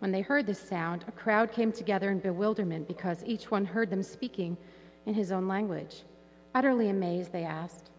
When 0.00 0.12
they 0.12 0.22
heard 0.22 0.46
this 0.46 0.58
sound, 0.58 1.04
a 1.06 1.12
crowd 1.12 1.52
came 1.52 1.72
together 1.72 2.10
in 2.10 2.20
bewilderment 2.20 2.88
because 2.88 3.22
each 3.24 3.50
one 3.50 3.66
heard 3.66 3.90
them 3.90 4.02
speaking 4.02 4.56
in 5.04 5.12
his 5.12 5.30
own 5.30 5.46
language. 5.46 6.02
Utterly 6.54 6.88
amazed, 6.88 7.32
they 7.32 7.44
asked, 7.44 7.90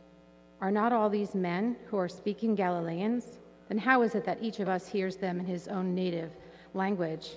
Are 0.61 0.71
not 0.71 0.93
all 0.93 1.09
these 1.09 1.35
men 1.35 1.75
who 1.87 1.97
are 1.97 2.09
speaking 2.09 2.55
Galileans? 2.55 3.37
Then 3.69 3.77
how 3.77 4.01
is 4.01 4.15
it 4.15 4.25
that 4.25 4.41
each 4.41 4.59
of 4.59 4.67
us 4.67 4.87
hears 4.87 5.15
them 5.15 5.39
in 5.39 5.45
his 5.45 5.67
own 5.67 5.93
native 5.93 6.35
language? 6.73 7.35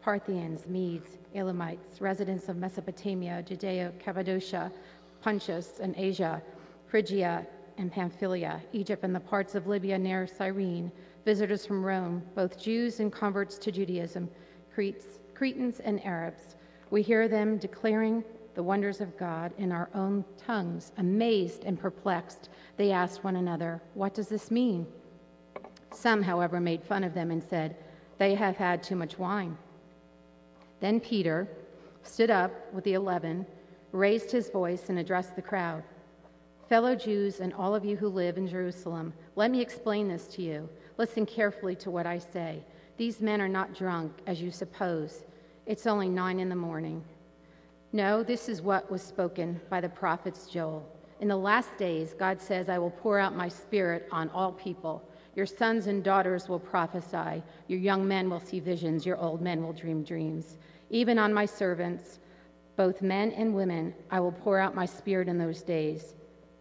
Parthians, 0.00 0.66
Medes, 0.66 1.18
Elamites, 1.34 2.00
residents 2.00 2.48
of 2.48 2.56
Mesopotamia, 2.56 3.42
Judea, 3.42 3.92
Cappadocia, 3.98 4.72
Pontus, 5.20 5.78
and 5.80 5.94
Asia, 5.96 6.40
Phrygia, 6.86 7.46
and 7.78 7.92
Pamphylia, 7.92 8.62
Egypt, 8.72 9.04
and 9.04 9.14
the 9.14 9.20
parts 9.20 9.54
of 9.54 9.66
Libya 9.66 9.98
near 9.98 10.26
Cyrene 10.26 10.90
visitors 11.24 11.66
from 11.66 11.84
Rome, 11.84 12.22
both 12.34 12.58
Jews 12.58 13.00
and 13.00 13.12
converts 13.12 13.58
to 13.58 13.72
Judaism, 13.72 14.30
Cretes, 14.72 15.18
Cretans 15.34 15.80
and 15.80 16.04
Arabs. 16.04 16.56
We 16.90 17.02
hear 17.02 17.28
them 17.28 17.58
declaring 17.58 18.24
the 18.54 18.62
wonders 18.62 19.00
of 19.00 19.16
God 19.18 19.52
in 19.58 19.72
our 19.72 19.90
own 19.94 20.24
tongues. 20.38 20.92
Amazed 20.98 21.64
and 21.64 21.78
perplexed, 21.78 22.48
they 22.76 22.92
asked 22.92 23.24
one 23.24 23.36
another, 23.36 23.82
What 23.94 24.14
does 24.14 24.28
this 24.28 24.50
mean? 24.50 24.86
Some, 25.92 26.22
however, 26.22 26.60
made 26.60 26.82
fun 26.82 27.04
of 27.04 27.14
them 27.14 27.30
and 27.30 27.42
said, 27.42 27.76
They 28.18 28.34
have 28.34 28.56
had 28.56 28.82
too 28.82 28.96
much 28.96 29.18
wine. 29.18 29.58
Then 30.80 31.00
Peter 31.00 31.48
stood 32.02 32.30
up 32.30 32.52
with 32.72 32.84
the 32.84 32.94
eleven, 32.94 33.46
raised 33.92 34.30
his 34.30 34.50
voice, 34.50 34.88
and 34.88 34.98
addressed 34.98 35.36
the 35.36 35.42
crowd 35.42 35.82
Fellow 36.68 36.96
Jews 36.96 37.38
and 37.38 37.54
all 37.54 37.76
of 37.76 37.84
you 37.84 37.96
who 37.96 38.08
live 38.08 38.38
in 38.38 38.48
Jerusalem, 38.48 39.12
let 39.36 39.52
me 39.52 39.60
explain 39.60 40.08
this 40.08 40.26
to 40.28 40.42
you. 40.42 40.68
Listen 40.98 41.24
carefully 41.24 41.76
to 41.76 41.92
what 41.92 42.06
I 42.06 42.18
say. 42.18 42.64
These 42.96 43.20
men 43.20 43.40
are 43.40 43.48
not 43.48 43.74
drunk, 43.74 44.12
as 44.26 44.42
you 44.42 44.50
suppose. 44.50 45.24
It's 45.66 45.86
only 45.86 46.08
nine 46.08 46.40
in 46.40 46.48
the 46.48 46.56
morning. 46.56 47.04
No, 47.92 48.24
this 48.24 48.48
is 48.48 48.62
what 48.62 48.90
was 48.90 49.00
spoken 49.00 49.60
by 49.70 49.80
the 49.80 49.88
prophets 49.88 50.48
Joel. 50.48 50.84
In 51.20 51.28
the 51.28 51.36
last 51.36 51.76
days, 51.76 52.14
God 52.18 52.40
says, 52.40 52.68
I 52.68 52.78
will 52.78 52.90
pour 52.90 53.20
out 53.20 53.36
my 53.36 53.48
spirit 53.48 54.08
on 54.10 54.28
all 54.30 54.50
people. 54.52 55.08
Your 55.36 55.46
sons 55.46 55.86
and 55.86 56.02
daughters 56.02 56.48
will 56.48 56.58
prophesy. 56.58 57.44
Your 57.68 57.78
young 57.78 58.08
men 58.08 58.28
will 58.28 58.40
see 58.40 58.58
visions. 58.58 59.06
Your 59.06 59.18
old 59.18 59.40
men 59.40 59.62
will 59.62 59.72
dream 59.72 60.02
dreams. 60.02 60.58
Even 60.90 61.16
on 61.16 61.32
my 61.32 61.46
servants, 61.46 62.18
both 62.76 63.02
men 63.02 63.30
and 63.32 63.54
women, 63.54 63.94
I 64.10 64.18
will 64.18 64.32
pour 64.32 64.58
out 64.58 64.74
my 64.74 64.86
spirit 64.86 65.28
in 65.28 65.38
those 65.38 65.62
days. 65.62 66.15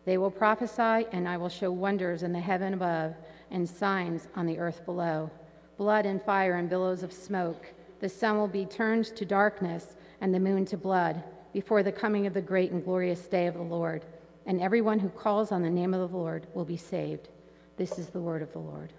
They 0.06 0.18
will 0.18 0.32
prophesy, 0.32 1.08
and 1.12 1.28
I 1.28 1.38
will 1.38 1.50
show 1.50 1.72
wonders 1.72 2.24
in 2.24 2.32
the 2.32 2.40
heaven 2.40 2.74
above 2.74 3.16
and 3.52 3.68
signs 3.68 4.28
on 4.36 4.46
the 4.46 4.60
earth 4.60 4.86
below 4.86 5.30
blood 5.78 6.06
and 6.06 6.22
fire 6.24 6.56
and 6.56 6.70
billows 6.70 7.04
of 7.04 7.12
smoke. 7.12 7.66
The 8.00 8.08
sun 8.08 8.38
will 8.38 8.48
be 8.48 8.66
turned 8.66 9.06
to 9.16 9.26
darkness 9.26 9.98
and 10.22 10.34
the 10.34 10.40
moon 10.40 10.64
to 10.66 10.78
blood 10.78 11.22
before 11.54 11.84
the 11.84 11.92
coming 11.92 12.26
of 12.28 12.34
the 12.34 12.42
great 12.42 12.72
and 12.72 12.84
glorious 12.84 13.28
day 13.28 13.48
of 13.48 13.56
the 13.56 13.62
Lord. 13.62 14.06
And 14.46 14.62
everyone 14.62 15.00
who 15.00 15.10
calls 15.10 15.52
on 15.52 15.64
the 15.64 15.70
name 15.70 15.94
of 15.94 16.00
the 16.10 16.18
Lord 16.18 16.48
will 16.54 16.66
be 16.66 16.78
saved. 16.78 17.30
This 17.78 18.00
is 18.00 18.08
the 18.08 18.22
word 18.22 18.42
of 18.42 18.52
the 18.54 18.60
Lord. 18.60 18.94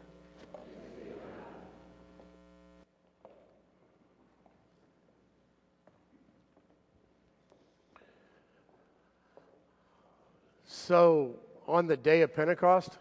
So, 10.86 11.34
on 11.66 11.88
the 11.88 11.96
day 11.96 12.22
of 12.22 12.32
Pentecost, 12.32 12.96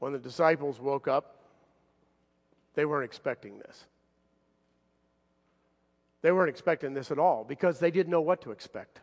when 0.00 0.12
the 0.12 0.18
disciples 0.18 0.80
woke 0.80 1.06
up, 1.06 1.36
they 2.74 2.84
weren't 2.84 3.04
expecting 3.04 3.60
this. 3.60 3.84
They 6.20 6.32
weren't 6.32 6.48
expecting 6.48 6.94
this 6.94 7.12
at 7.12 7.20
all 7.20 7.44
because 7.44 7.78
they 7.78 7.92
didn't 7.92 8.10
know 8.10 8.20
what 8.20 8.42
to 8.42 8.50
expect. 8.50 9.02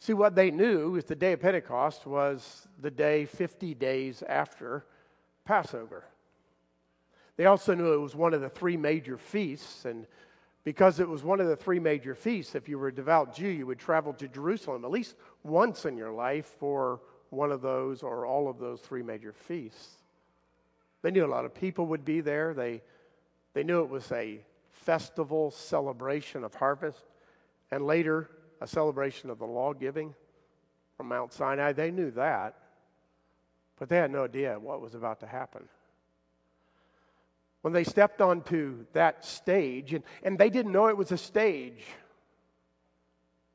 See, 0.00 0.12
what 0.12 0.34
they 0.34 0.50
knew 0.50 0.96
is 0.96 1.04
the 1.04 1.14
day 1.14 1.34
of 1.34 1.40
Pentecost 1.40 2.04
was 2.04 2.66
the 2.80 2.90
day 2.90 3.26
50 3.26 3.74
days 3.74 4.24
after 4.28 4.86
Passover. 5.44 6.04
They 7.36 7.46
also 7.46 7.76
knew 7.76 7.92
it 7.92 7.98
was 7.98 8.16
one 8.16 8.34
of 8.34 8.40
the 8.40 8.48
three 8.48 8.76
major 8.76 9.16
feasts, 9.16 9.84
and 9.84 10.08
because 10.64 11.00
it 11.00 11.08
was 11.08 11.22
one 11.22 11.40
of 11.40 11.46
the 11.46 11.56
three 11.56 11.80
major 11.80 12.14
feasts, 12.14 12.54
if 12.54 12.68
you 12.68 12.78
were 12.78 12.88
a 12.88 12.94
devout 12.94 13.34
Jew, 13.34 13.48
you 13.48 13.66
would 13.66 13.78
travel 13.78 14.12
to 14.14 14.28
Jerusalem 14.28 14.84
at 14.84 14.90
least 14.90 15.14
once 15.42 15.86
in 15.86 15.96
your 15.96 16.12
life 16.12 16.46
for 16.58 17.00
one 17.30 17.50
of 17.50 17.62
those 17.62 18.02
or 18.02 18.26
all 18.26 18.48
of 18.48 18.58
those 18.58 18.80
three 18.80 19.02
major 19.02 19.32
feasts. 19.32 20.02
They 21.02 21.10
knew 21.10 21.24
a 21.24 21.28
lot 21.28 21.44
of 21.44 21.54
people 21.54 21.86
would 21.86 22.04
be 22.04 22.20
there. 22.20 22.52
They, 22.52 22.82
they 23.54 23.62
knew 23.62 23.82
it 23.82 23.88
was 23.88 24.10
a 24.12 24.40
festival 24.70 25.50
celebration 25.50 26.44
of 26.44 26.54
harvest 26.54 27.04
and 27.70 27.86
later 27.86 28.30
a 28.60 28.66
celebration 28.66 29.30
of 29.30 29.38
the 29.38 29.46
law 29.46 29.72
giving 29.72 30.14
from 30.96 31.08
Mount 31.08 31.32
Sinai. 31.32 31.72
They 31.72 31.90
knew 31.90 32.10
that, 32.10 32.56
but 33.78 33.88
they 33.88 33.96
had 33.96 34.10
no 34.10 34.24
idea 34.24 34.58
what 34.58 34.82
was 34.82 34.94
about 34.94 35.20
to 35.20 35.26
happen. 35.26 35.66
When 37.62 37.72
they 37.72 37.84
stepped 37.84 38.20
onto 38.20 38.86
that 38.94 39.24
stage, 39.24 39.92
and, 39.92 40.02
and 40.22 40.38
they 40.38 40.50
didn't 40.50 40.72
know 40.72 40.88
it 40.88 40.96
was 40.96 41.12
a 41.12 41.18
stage, 41.18 41.84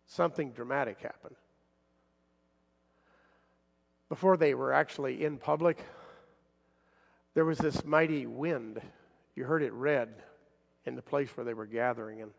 something 0.06 0.52
dramatic 0.52 1.02
happened 1.02 1.36
before 4.10 4.38
they 4.38 4.54
were 4.54 4.72
actually 4.72 5.24
in 5.26 5.38
public, 5.38 5.78
there 7.34 7.46
was 7.46 7.58
this 7.58 7.84
mighty 7.84 8.26
wind. 8.26 8.80
You 9.36 9.46
heard 9.46 9.64
it 9.64 9.74
read 9.74 10.10
in 10.86 10.96
the 10.96 11.02
place 11.02 11.36
where 11.36 11.44
they 11.44 11.54
were 11.54 11.66
gathering, 11.66 12.22
and 12.22 12.32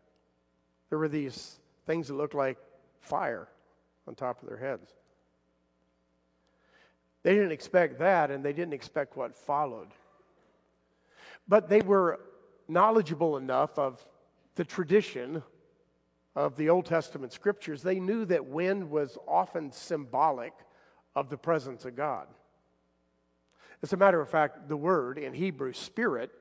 there 0.89 0.97
were 0.97 1.09
these 1.09 1.59
things 1.85 2.07
that 2.07 2.15
looked 2.15 2.33
like 2.33 2.57
fire 2.99 3.47
on 4.07 4.15
top 4.15 4.41
of 4.41 4.47
their 4.47 4.57
heads. 4.57 4.89
They 7.23 7.35
didn't 7.35 7.51
expect 7.51 7.99
that, 7.99 8.31
and 8.31 8.43
they 8.43 8.53
didn't 8.53 8.73
expect 8.73 9.17
what 9.17 9.35
followed. 9.35 9.89
But 11.47 11.69
they 11.69 11.81
were 11.81 12.19
knowledgeable 12.67 13.37
enough 13.37 13.77
of 13.79 14.05
the 14.55 14.65
tradition 14.65 15.43
of 16.35 16.55
the 16.55 16.69
Old 16.69 16.85
Testament 16.85 17.33
scriptures. 17.33 17.81
They 17.81 17.99
knew 17.99 18.25
that 18.25 18.45
wind 18.45 18.89
was 18.89 19.17
often 19.27 19.71
symbolic 19.71 20.53
of 21.15 21.29
the 21.29 21.37
presence 21.37 21.85
of 21.85 21.95
God. 21.95 22.27
As 23.81 23.93
a 23.93 23.97
matter 23.97 24.19
of 24.19 24.29
fact, 24.29 24.67
the 24.67 24.77
word 24.77 25.17
in 25.17 25.33
Hebrew, 25.33 25.73
spirit, 25.73 26.31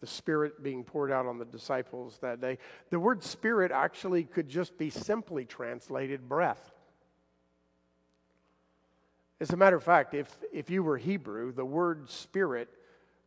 the 0.00 0.06
spirit 0.06 0.62
being 0.62 0.84
poured 0.84 1.12
out 1.12 1.26
on 1.26 1.38
the 1.38 1.44
disciples 1.44 2.18
that 2.22 2.40
day, 2.40 2.58
the 2.90 2.98
word 2.98 3.22
spirit 3.22 3.70
actually 3.72 4.24
could 4.24 4.48
just 4.48 4.76
be 4.78 4.90
simply 4.90 5.44
translated 5.44 6.28
breath. 6.28 6.72
As 9.40 9.50
a 9.50 9.56
matter 9.56 9.76
of 9.76 9.82
fact, 9.82 10.14
if, 10.14 10.36
if 10.52 10.70
you 10.70 10.82
were 10.82 10.98
Hebrew, 10.98 11.52
the 11.52 11.64
word 11.64 12.08
spirit 12.10 12.68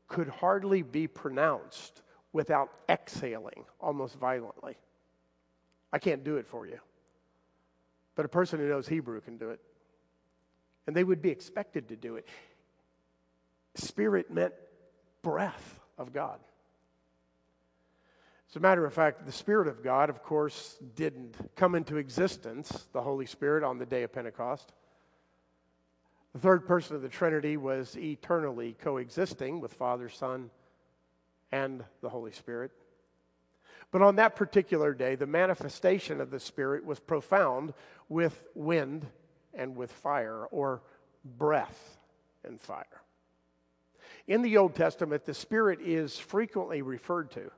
could 0.07 0.27
hardly 0.27 0.81
be 0.81 1.07
pronounced 1.07 2.01
without 2.33 2.69
exhaling 2.89 3.65
almost 3.79 4.15
violently. 4.17 4.77
I 5.91 5.99
can't 5.99 6.23
do 6.23 6.37
it 6.37 6.47
for 6.47 6.67
you. 6.67 6.79
But 8.15 8.25
a 8.25 8.29
person 8.29 8.59
who 8.59 8.67
knows 8.67 8.87
Hebrew 8.87 9.21
can 9.21 9.37
do 9.37 9.49
it 9.49 9.59
and 10.87 10.95
they 10.95 11.03
would 11.03 11.21
be 11.21 11.29
expected 11.29 11.89
to 11.89 11.95
do 11.95 12.15
it. 12.15 12.27
Spirit 13.75 14.31
meant 14.31 14.53
breath 15.21 15.79
of 15.97 16.13
God. 16.13 16.39
As 18.49 18.55
a 18.55 18.59
matter 18.59 18.85
of 18.85 18.93
fact, 18.93 19.25
the 19.25 19.31
Spirit 19.31 19.67
of 19.67 19.83
God, 19.83 20.09
of 20.09 20.21
course, 20.21 20.77
didn't 20.95 21.35
come 21.55 21.75
into 21.75 21.97
existence, 21.97 22.87
the 22.93 23.01
Holy 23.01 23.25
Spirit, 23.25 23.63
on 23.63 23.79
the 23.79 23.85
day 23.85 24.03
of 24.03 24.13
Pentecost. 24.13 24.71
The 26.35 26.41
third 26.41 26.67
person 26.67 26.97
of 26.97 27.01
the 27.01 27.07
Trinity 27.07 27.55
was 27.55 27.95
eternally 27.97 28.75
coexisting 28.81 29.61
with 29.61 29.73
Father, 29.73 30.09
Son, 30.09 30.49
and 31.53 31.81
the 32.01 32.09
Holy 32.09 32.33
Spirit. 32.33 32.71
But 33.89 34.01
on 34.01 34.17
that 34.17 34.35
particular 34.35 34.93
day, 34.93 35.15
the 35.15 35.25
manifestation 35.25 36.19
of 36.19 36.31
the 36.31 36.39
Spirit 36.41 36.83
was 36.83 36.99
profound 36.99 37.73
with 38.09 38.43
wind 38.53 39.07
and 39.53 39.77
with 39.77 39.93
fire, 39.93 40.43
or 40.51 40.81
breath 41.23 41.97
and 42.43 42.59
fire. 42.59 43.01
In 44.27 44.41
the 44.41 44.57
Old 44.57 44.75
Testament, 44.75 45.23
the 45.23 45.33
Spirit 45.33 45.79
is 45.79 46.19
frequently 46.19 46.81
referred 46.81 47.31
to. 47.31 47.49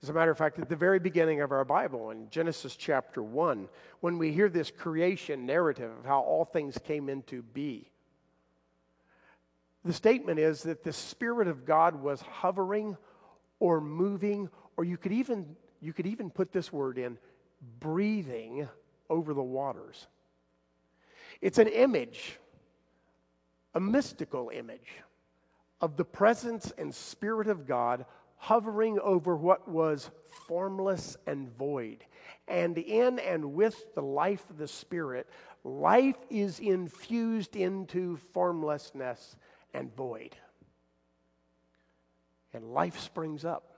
As 0.00 0.10
a 0.10 0.12
matter 0.12 0.30
of 0.30 0.38
fact, 0.38 0.60
at 0.60 0.68
the 0.68 0.76
very 0.76 1.00
beginning 1.00 1.40
of 1.40 1.50
our 1.50 1.64
Bible, 1.64 2.10
in 2.10 2.30
Genesis 2.30 2.76
chapter 2.76 3.20
1, 3.20 3.68
when 3.98 4.16
we 4.16 4.30
hear 4.30 4.48
this 4.48 4.70
creation 4.70 5.44
narrative 5.44 5.90
of 5.98 6.04
how 6.04 6.20
all 6.20 6.44
things 6.44 6.78
came 6.84 7.08
into 7.08 7.42
be, 7.42 7.88
the 9.84 9.92
statement 9.92 10.38
is 10.38 10.62
that 10.62 10.84
the 10.84 10.92
Spirit 10.92 11.48
of 11.48 11.64
God 11.64 11.96
was 11.96 12.22
hovering 12.22 12.96
or 13.58 13.80
moving, 13.80 14.48
or 14.76 14.84
you 14.84 14.96
could 14.96 15.12
even, 15.12 15.56
you 15.80 15.92
could 15.92 16.06
even 16.06 16.30
put 16.30 16.52
this 16.52 16.72
word 16.72 16.98
in 16.98 17.18
breathing 17.80 18.68
over 19.10 19.34
the 19.34 19.42
waters. 19.42 20.06
It's 21.40 21.58
an 21.58 21.68
image, 21.68 22.38
a 23.74 23.80
mystical 23.80 24.50
image 24.54 25.02
of 25.80 25.96
the 25.96 26.04
presence 26.04 26.72
and 26.78 26.94
Spirit 26.94 27.48
of 27.48 27.66
God 27.66 28.06
hovering 28.36 28.98
over 29.00 29.36
what 29.36 29.68
was 29.68 30.10
formless 30.46 31.16
and 31.26 31.48
void. 31.56 32.04
And 32.48 32.78
in 32.78 33.18
and 33.18 33.54
with 33.54 33.94
the 33.94 34.02
life 34.02 34.48
of 34.50 34.58
the 34.58 34.68
Spirit, 34.68 35.28
life 35.64 36.16
is 36.30 36.58
infused 36.58 37.56
into 37.56 38.16
formlessness 38.32 39.36
and 39.74 39.94
void. 39.94 40.36
And 42.52 42.72
life 42.72 42.98
springs 42.98 43.44
up. 43.44 43.76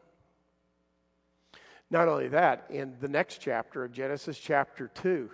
Not 1.91 2.08
only 2.08 2.29
that, 2.29 2.67
in 2.70 2.96
the 3.00 3.08
next 3.08 3.41
chapter 3.41 3.85
of 3.85 3.93
Genesis, 3.93 4.38
chapter 4.38 4.88
2, 4.88 5.31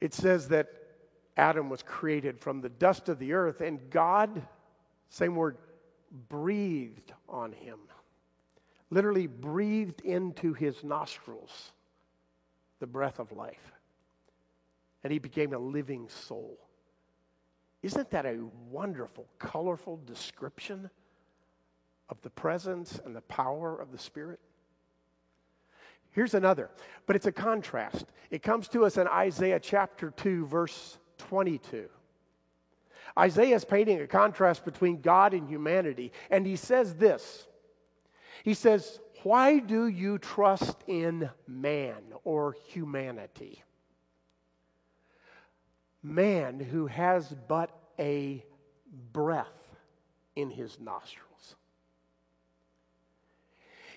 it 0.00 0.14
says 0.14 0.48
that 0.48 0.68
Adam 1.36 1.68
was 1.68 1.82
created 1.82 2.38
from 2.38 2.60
the 2.60 2.68
dust 2.68 3.08
of 3.08 3.18
the 3.18 3.32
earth, 3.32 3.60
and 3.60 3.90
God, 3.90 4.42
same 5.10 5.34
word, 5.34 5.58
breathed 6.28 7.12
on 7.28 7.52
him. 7.52 7.78
Literally 8.90 9.26
breathed 9.26 10.02
into 10.02 10.52
his 10.52 10.84
nostrils 10.84 11.72
the 12.78 12.86
breath 12.86 13.18
of 13.18 13.32
life. 13.32 13.72
And 15.02 15.12
he 15.12 15.18
became 15.18 15.52
a 15.52 15.58
living 15.58 16.08
soul. 16.08 16.58
Isn't 17.82 18.10
that 18.10 18.26
a 18.26 18.38
wonderful, 18.70 19.26
colorful 19.38 20.00
description 20.06 20.88
of 22.08 22.20
the 22.22 22.30
presence 22.30 23.00
and 23.04 23.14
the 23.14 23.22
power 23.22 23.76
of 23.76 23.90
the 23.90 23.98
Spirit? 23.98 24.38
Here's 26.12 26.34
another, 26.34 26.70
but 27.06 27.16
it's 27.16 27.26
a 27.26 27.32
contrast. 27.32 28.06
It 28.30 28.42
comes 28.42 28.68
to 28.68 28.84
us 28.84 28.98
in 28.98 29.08
Isaiah 29.08 29.58
chapter 29.58 30.10
2, 30.10 30.46
verse 30.46 30.98
22. 31.18 31.88
Isaiah 33.18 33.56
is 33.56 33.64
painting 33.64 34.00
a 34.00 34.06
contrast 34.06 34.64
between 34.64 35.00
God 35.00 35.34
and 35.34 35.48
humanity, 35.48 36.12
and 36.30 36.46
he 36.46 36.56
says 36.56 36.94
this 36.94 37.46
He 38.44 38.54
says, 38.54 39.00
Why 39.22 39.58
do 39.58 39.88
you 39.88 40.18
trust 40.18 40.76
in 40.86 41.30
man 41.46 42.02
or 42.24 42.56
humanity? 42.68 43.62
Man 46.02 46.60
who 46.60 46.86
has 46.86 47.34
but 47.48 47.70
a 47.98 48.44
breath 49.12 49.46
in 50.34 50.50
his 50.50 50.78
nostrils. 50.80 51.56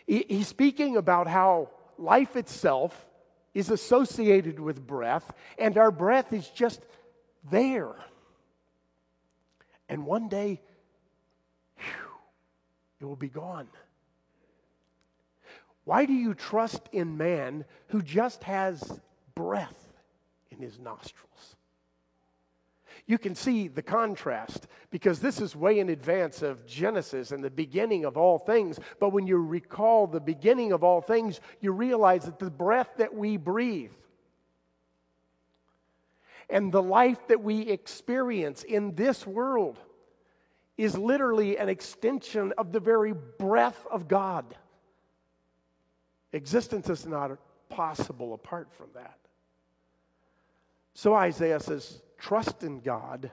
He's 0.05 0.47
speaking 0.47 0.97
about 0.97 1.27
how 1.27 1.69
life 1.97 2.35
itself 2.35 3.05
is 3.53 3.71
associated 3.71 4.59
with 4.59 4.85
breath, 4.85 5.33
and 5.57 5.77
our 5.77 5.89
breath 5.89 6.31
is 6.33 6.47
just 6.49 6.81
there. 7.49 7.95
And 9.89 10.05
one 10.05 10.27
day, 10.27 10.61
whew, 11.77 12.11
it 12.99 13.05
will 13.05 13.15
be 13.15 13.29
gone. 13.29 13.67
Why 15.85 16.05
do 16.05 16.13
you 16.13 16.33
trust 16.33 16.81
in 16.91 17.17
man 17.17 17.65
who 17.87 18.01
just 18.01 18.43
has 18.43 18.99
breath 19.35 19.93
in 20.51 20.59
his 20.59 20.77
nostrils? 20.79 21.54
You 23.07 23.17
can 23.17 23.35
see 23.35 23.67
the 23.67 23.83
contrast 23.83 24.67
because 24.89 25.19
this 25.19 25.39
is 25.39 25.55
way 25.55 25.79
in 25.79 25.89
advance 25.89 26.41
of 26.41 26.65
Genesis 26.65 27.31
and 27.31 27.43
the 27.43 27.51
beginning 27.51 28.03
of 28.03 28.17
all 28.17 28.39
things. 28.39 28.79
But 28.99 29.09
when 29.09 29.27
you 29.27 29.37
recall 29.37 30.07
the 30.07 30.19
beginning 30.19 30.71
of 30.71 30.83
all 30.83 31.01
things, 31.01 31.39
you 31.61 31.71
realize 31.71 32.25
that 32.25 32.39
the 32.39 32.49
breath 32.49 32.89
that 32.97 33.13
we 33.13 33.37
breathe 33.37 33.91
and 36.49 36.71
the 36.71 36.81
life 36.81 37.27
that 37.27 37.41
we 37.41 37.61
experience 37.61 38.63
in 38.63 38.95
this 38.95 39.25
world 39.25 39.79
is 40.77 40.97
literally 40.97 41.57
an 41.57 41.69
extension 41.69 42.53
of 42.57 42.71
the 42.71 42.79
very 42.79 43.13
breath 43.13 43.85
of 43.89 44.07
God. 44.07 44.55
Existence 46.33 46.89
is 46.89 47.05
not 47.05 47.37
possible 47.69 48.33
apart 48.33 48.67
from 48.73 48.87
that. 48.93 49.17
So 50.95 51.13
Isaiah 51.13 51.59
says, 51.59 52.01
Trust 52.17 52.63
in 52.63 52.79
God, 52.79 53.29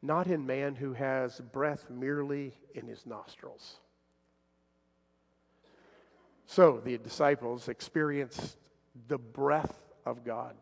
not 0.00 0.28
in 0.28 0.46
man 0.46 0.76
who 0.76 0.94
has 0.94 1.40
breath 1.52 1.90
merely 1.90 2.54
in 2.72 2.86
his 2.86 3.04
nostrils. 3.04 3.80
So 6.46 6.80
the 6.82 6.96
disciples 6.98 7.68
experienced 7.68 8.56
the 9.08 9.18
breath 9.18 9.76
of 10.06 10.24
God. 10.24 10.54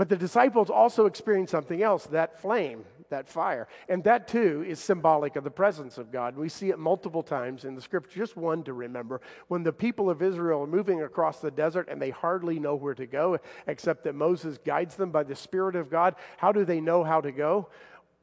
But 0.00 0.08
the 0.08 0.16
disciples 0.16 0.70
also 0.70 1.04
experienced 1.04 1.50
something 1.50 1.82
else 1.82 2.06
that 2.06 2.40
flame, 2.40 2.86
that 3.10 3.28
fire. 3.28 3.68
And 3.86 4.02
that 4.04 4.28
too 4.28 4.64
is 4.66 4.80
symbolic 4.80 5.36
of 5.36 5.44
the 5.44 5.50
presence 5.50 5.98
of 5.98 6.10
God. 6.10 6.38
We 6.38 6.48
see 6.48 6.70
it 6.70 6.78
multiple 6.78 7.22
times 7.22 7.66
in 7.66 7.74
the 7.74 7.82
scripture. 7.82 8.18
Just 8.18 8.34
one 8.34 8.62
to 8.62 8.72
remember. 8.72 9.20
When 9.48 9.62
the 9.62 9.74
people 9.74 10.08
of 10.08 10.22
Israel 10.22 10.62
are 10.62 10.66
moving 10.66 11.02
across 11.02 11.40
the 11.40 11.50
desert 11.50 11.90
and 11.90 12.00
they 12.00 12.08
hardly 12.08 12.58
know 12.58 12.76
where 12.76 12.94
to 12.94 13.04
go, 13.04 13.40
except 13.66 14.04
that 14.04 14.14
Moses 14.14 14.56
guides 14.64 14.96
them 14.96 15.10
by 15.10 15.22
the 15.22 15.36
Spirit 15.36 15.76
of 15.76 15.90
God, 15.90 16.14
how 16.38 16.50
do 16.50 16.64
they 16.64 16.80
know 16.80 17.04
how 17.04 17.20
to 17.20 17.30
go? 17.30 17.68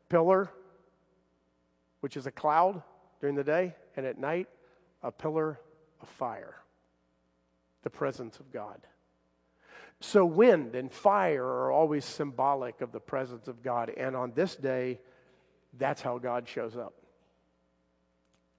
Pillar, 0.10 0.50
which 2.00 2.18
is 2.18 2.26
a 2.26 2.32
cloud 2.32 2.82
during 3.22 3.36
the 3.36 3.44
day, 3.44 3.76
and 3.96 4.04
at 4.04 4.18
night, 4.18 4.50
a 5.04 5.12
pillar 5.12 5.60
of 6.02 6.10
fire. 6.10 6.56
The 7.84 7.92
presence 7.92 8.40
of 8.40 8.52
God. 8.52 8.82
So, 10.00 10.26
wind 10.26 10.76
and 10.76 10.92
fire 10.92 11.44
are 11.44 11.72
always 11.72 12.06
symbolic 12.06 12.82
of 12.82 12.92
the 12.92 13.00
presence 13.00 13.48
of 13.48 13.64
God. 13.64 13.92
And 13.98 14.16
on 14.16 14.32
this 14.34 14.56
day, 14.56 15.00
that's 15.78 16.02
how 16.02 16.20
God 16.20 16.48
shows 16.48 16.78
up. 16.78 16.94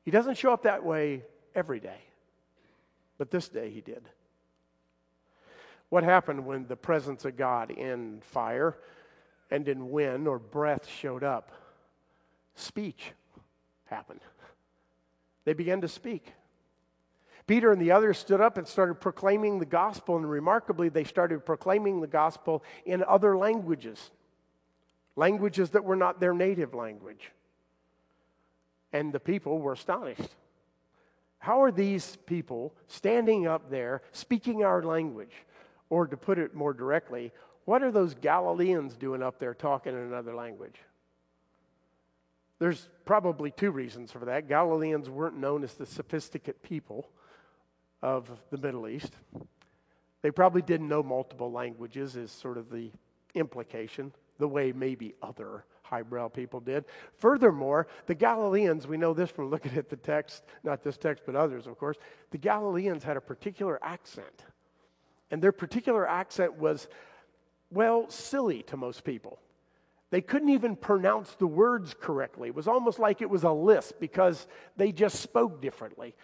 He 0.04 0.10
doesn't 0.10 0.36
show 0.36 0.52
up 0.52 0.62
that 0.62 0.84
way 0.84 1.22
every 1.54 1.80
day, 1.80 2.00
but 3.18 3.30
this 3.30 3.48
day 3.48 3.70
he 3.70 3.80
did. 3.80 4.08
What 5.90 6.04
happened 6.04 6.44
when 6.44 6.66
the 6.66 6.76
presence 6.76 7.24
of 7.24 7.36
God 7.36 7.70
in 7.70 8.20
fire 8.20 8.76
and 9.50 9.66
in 9.68 9.90
wind 9.90 10.28
or 10.28 10.38
breath 10.38 10.88
showed 10.88 11.22
up? 11.22 11.52
Speech 12.54 13.12
happened. 13.86 14.20
They 15.44 15.52
began 15.54 15.80
to 15.80 15.88
speak. 15.88 16.32
Peter 17.48 17.72
and 17.72 17.80
the 17.80 17.90
others 17.90 18.18
stood 18.18 18.42
up 18.42 18.58
and 18.58 18.68
started 18.68 18.96
proclaiming 19.00 19.58
the 19.58 19.66
gospel, 19.66 20.16
and 20.18 20.30
remarkably, 20.30 20.90
they 20.90 21.02
started 21.02 21.46
proclaiming 21.46 22.00
the 22.00 22.06
gospel 22.06 22.62
in 22.84 23.02
other 23.02 23.38
languages, 23.38 24.10
languages 25.16 25.70
that 25.70 25.82
were 25.82 25.96
not 25.96 26.20
their 26.20 26.34
native 26.34 26.74
language. 26.74 27.32
And 28.92 29.12
the 29.12 29.18
people 29.18 29.58
were 29.58 29.72
astonished. 29.72 30.36
How 31.38 31.62
are 31.62 31.72
these 31.72 32.16
people 32.26 32.74
standing 32.86 33.46
up 33.46 33.70
there 33.70 34.02
speaking 34.12 34.62
our 34.62 34.82
language? 34.82 35.32
Or 35.88 36.06
to 36.06 36.18
put 36.18 36.38
it 36.38 36.54
more 36.54 36.74
directly, 36.74 37.32
what 37.64 37.82
are 37.82 37.90
those 37.90 38.14
Galileans 38.14 38.94
doing 38.94 39.22
up 39.22 39.38
there 39.38 39.54
talking 39.54 39.94
in 39.94 40.00
another 40.00 40.34
language? 40.34 40.76
There's 42.58 42.90
probably 43.06 43.52
two 43.52 43.70
reasons 43.70 44.12
for 44.12 44.26
that. 44.26 44.48
Galileans 44.48 45.08
weren't 45.08 45.38
known 45.38 45.64
as 45.64 45.74
the 45.74 45.86
sophisticated 45.86 46.62
people 46.62 47.08
of 48.02 48.30
the 48.50 48.58
Middle 48.58 48.88
East. 48.88 49.12
They 50.22 50.30
probably 50.30 50.62
didn't 50.62 50.88
know 50.88 51.02
multiple 51.02 51.50
languages, 51.50 52.16
is 52.16 52.32
sort 52.32 52.58
of 52.58 52.70
the 52.70 52.90
implication, 53.34 54.12
the 54.38 54.48
way 54.48 54.72
maybe 54.72 55.14
other 55.22 55.64
highbrow 55.82 56.28
people 56.28 56.60
did. 56.60 56.84
Furthermore, 57.16 57.86
the 58.06 58.14
Galileans, 58.14 58.86
we 58.86 58.96
know 58.96 59.14
this 59.14 59.30
from 59.30 59.48
looking 59.50 59.76
at 59.76 59.88
the 59.88 59.96
text, 59.96 60.44
not 60.62 60.82
this 60.82 60.96
text, 60.96 61.24
but 61.24 61.34
others, 61.34 61.66
of 61.66 61.78
course, 61.78 61.96
the 62.30 62.38
Galileans 62.38 63.02
had 63.02 63.16
a 63.16 63.20
particular 63.20 63.78
accent. 63.82 64.44
And 65.30 65.42
their 65.42 65.52
particular 65.52 66.06
accent 66.06 66.58
was, 66.58 66.88
well, 67.70 68.08
silly 68.10 68.62
to 68.64 68.76
most 68.76 69.04
people. 69.04 69.38
They 70.10 70.22
couldn't 70.22 70.48
even 70.48 70.74
pronounce 70.74 71.34
the 71.34 71.46
words 71.46 71.94
correctly. 71.98 72.48
It 72.48 72.54
was 72.54 72.68
almost 72.68 72.98
like 72.98 73.20
it 73.20 73.28
was 73.28 73.44
a 73.44 73.50
lisp 73.50 74.00
because 74.00 74.46
they 74.76 74.90
just 74.90 75.20
spoke 75.20 75.60
differently. 75.60 76.14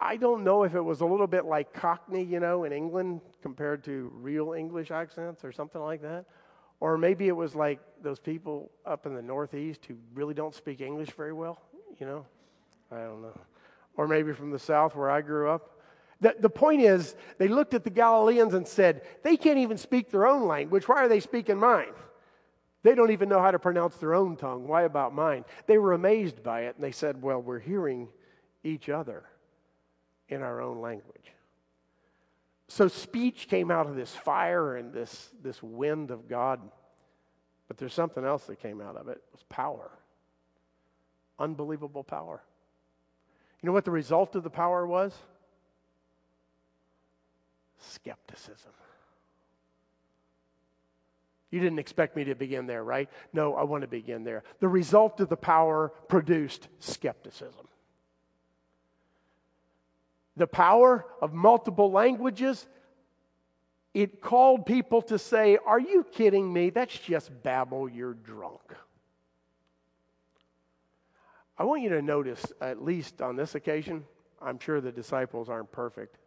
I 0.00 0.16
don't 0.16 0.42
know 0.42 0.64
if 0.64 0.74
it 0.74 0.80
was 0.80 1.00
a 1.00 1.06
little 1.06 1.26
bit 1.26 1.44
like 1.44 1.72
Cockney, 1.72 2.24
you 2.24 2.40
know, 2.40 2.64
in 2.64 2.72
England 2.72 3.20
compared 3.42 3.84
to 3.84 4.10
real 4.14 4.52
English 4.52 4.90
accents 4.90 5.44
or 5.44 5.52
something 5.52 5.80
like 5.80 6.02
that. 6.02 6.24
Or 6.80 6.98
maybe 6.98 7.28
it 7.28 7.36
was 7.36 7.54
like 7.54 7.80
those 8.02 8.18
people 8.18 8.70
up 8.84 9.06
in 9.06 9.14
the 9.14 9.22
Northeast 9.22 9.84
who 9.86 9.94
really 10.12 10.34
don't 10.34 10.54
speak 10.54 10.80
English 10.80 11.10
very 11.12 11.32
well. 11.32 11.62
you 11.98 12.06
know? 12.06 12.26
I 12.90 12.96
don't 12.96 13.22
know. 13.22 13.38
Or 13.96 14.08
maybe 14.08 14.32
from 14.32 14.50
the 14.50 14.58
south 14.58 14.96
where 14.96 15.10
I 15.10 15.20
grew 15.20 15.48
up. 15.48 15.70
The, 16.20 16.34
the 16.38 16.50
point 16.50 16.82
is, 16.82 17.14
they 17.38 17.48
looked 17.48 17.74
at 17.74 17.84
the 17.84 17.90
Galileans 17.90 18.54
and 18.54 18.66
said, 18.66 19.02
they 19.22 19.36
can't 19.36 19.58
even 19.58 19.78
speak 19.78 20.10
their 20.10 20.26
own 20.26 20.46
language. 20.46 20.88
Why 20.88 20.96
are 20.96 21.08
they 21.08 21.20
speaking 21.20 21.58
mine? 21.58 21.92
They 22.82 22.94
don't 22.94 23.12
even 23.12 23.28
know 23.28 23.40
how 23.40 23.50
to 23.50 23.58
pronounce 23.58 23.96
their 23.96 24.14
own 24.14 24.36
tongue. 24.36 24.66
Why 24.66 24.82
about 24.82 25.14
mine? 25.14 25.44
They 25.66 25.78
were 25.78 25.92
amazed 25.92 26.42
by 26.42 26.62
it 26.62 26.74
and 26.74 26.84
they 26.84 26.92
said, 26.92 27.22
well, 27.22 27.40
we're 27.40 27.60
hearing 27.60 28.08
each 28.62 28.88
other 28.88 29.24
in 30.28 30.42
our 30.42 30.60
own 30.60 30.80
language. 30.80 31.32
So 32.68 32.88
speech 32.88 33.48
came 33.48 33.70
out 33.70 33.86
of 33.86 33.94
this 33.94 34.14
fire 34.14 34.76
and 34.76 34.92
this, 34.92 35.30
this 35.42 35.62
wind 35.62 36.10
of 36.10 36.28
God. 36.28 36.60
But 37.68 37.78
there's 37.78 37.94
something 37.94 38.24
else 38.24 38.44
that 38.44 38.60
came 38.60 38.80
out 38.80 38.96
of 38.96 39.08
it. 39.08 39.18
It 39.18 39.24
was 39.32 39.42
power. 39.48 39.90
Unbelievable 41.38 42.04
power. 42.04 42.42
You 43.62 43.66
know 43.66 43.72
what 43.72 43.84
the 43.84 43.90
result 43.90 44.34
of 44.36 44.42
the 44.42 44.50
power 44.50 44.86
was? 44.86 45.14
Skepticism. 47.78 48.72
You 51.50 51.60
didn't 51.60 51.78
expect 51.78 52.16
me 52.16 52.24
to 52.24 52.34
begin 52.34 52.66
there, 52.66 52.82
right? 52.82 53.08
No, 53.32 53.54
I 53.54 53.62
want 53.62 53.82
to 53.82 53.88
begin 53.88 54.24
there. 54.24 54.42
The 54.58 54.68
result 54.68 55.20
of 55.20 55.28
the 55.28 55.36
power 55.36 55.92
produced 56.08 56.68
skepticism. 56.80 57.68
The 60.36 60.46
power 60.46 61.06
of 61.20 61.32
multiple 61.32 61.90
languages, 61.92 62.66
it 63.92 64.20
called 64.20 64.66
people 64.66 65.02
to 65.02 65.18
say, 65.18 65.58
Are 65.64 65.78
you 65.78 66.04
kidding 66.12 66.52
me? 66.52 66.70
That's 66.70 66.98
just 66.98 67.30
babble, 67.42 67.88
you're 67.88 68.14
drunk. 68.14 68.60
I 71.56 71.64
want 71.64 71.82
you 71.82 71.90
to 71.90 72.02
notice, 72.02 72.44
at 72.60 72.82
least 72.82 73.22
on 73.22 73.36
this 73.36 73.54
occasion, 73.54 74.04
I'm 74.42 74.58
sure 74.58 74.80
the 74.80 74.90
disciples 74.90 75.48
aren't 75.48 75.70
perfect. 75.70 76.18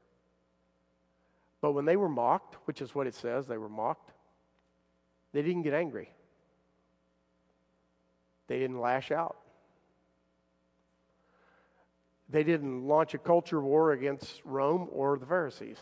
But 1.60 1.74
when 1.74 1.86
they 1.86 1.98
were 1.98 2.08
mocked, 2.08 2.56
which 2.66 2.82
is 2.82 2.96
what 2.96 3.08
it 3.08 3.16
says, 3.16 3.46
they 3.46 3.58
were 3.58 3.68
mocked, 3.70 4.12
they 5.34 5.42
didn't 5.42 5.64
get 5.64 5.74
angry. 5.74 6.10
They 8.48 8.60
didn't 8.60 8.80
lash 8.80 9.12
out. 9.12 9.38
They 12.30 12.44
didn't 12.44 12.86
launch 12.86 13.14
a 13.14 13.18
culture 13.18 13.62
war 13.62 13.92
against 13.92 14.42
Rome 14.44 14.88
or 14.92 15.18
the 15.18 15.26
Pharisees. 15.26 15.78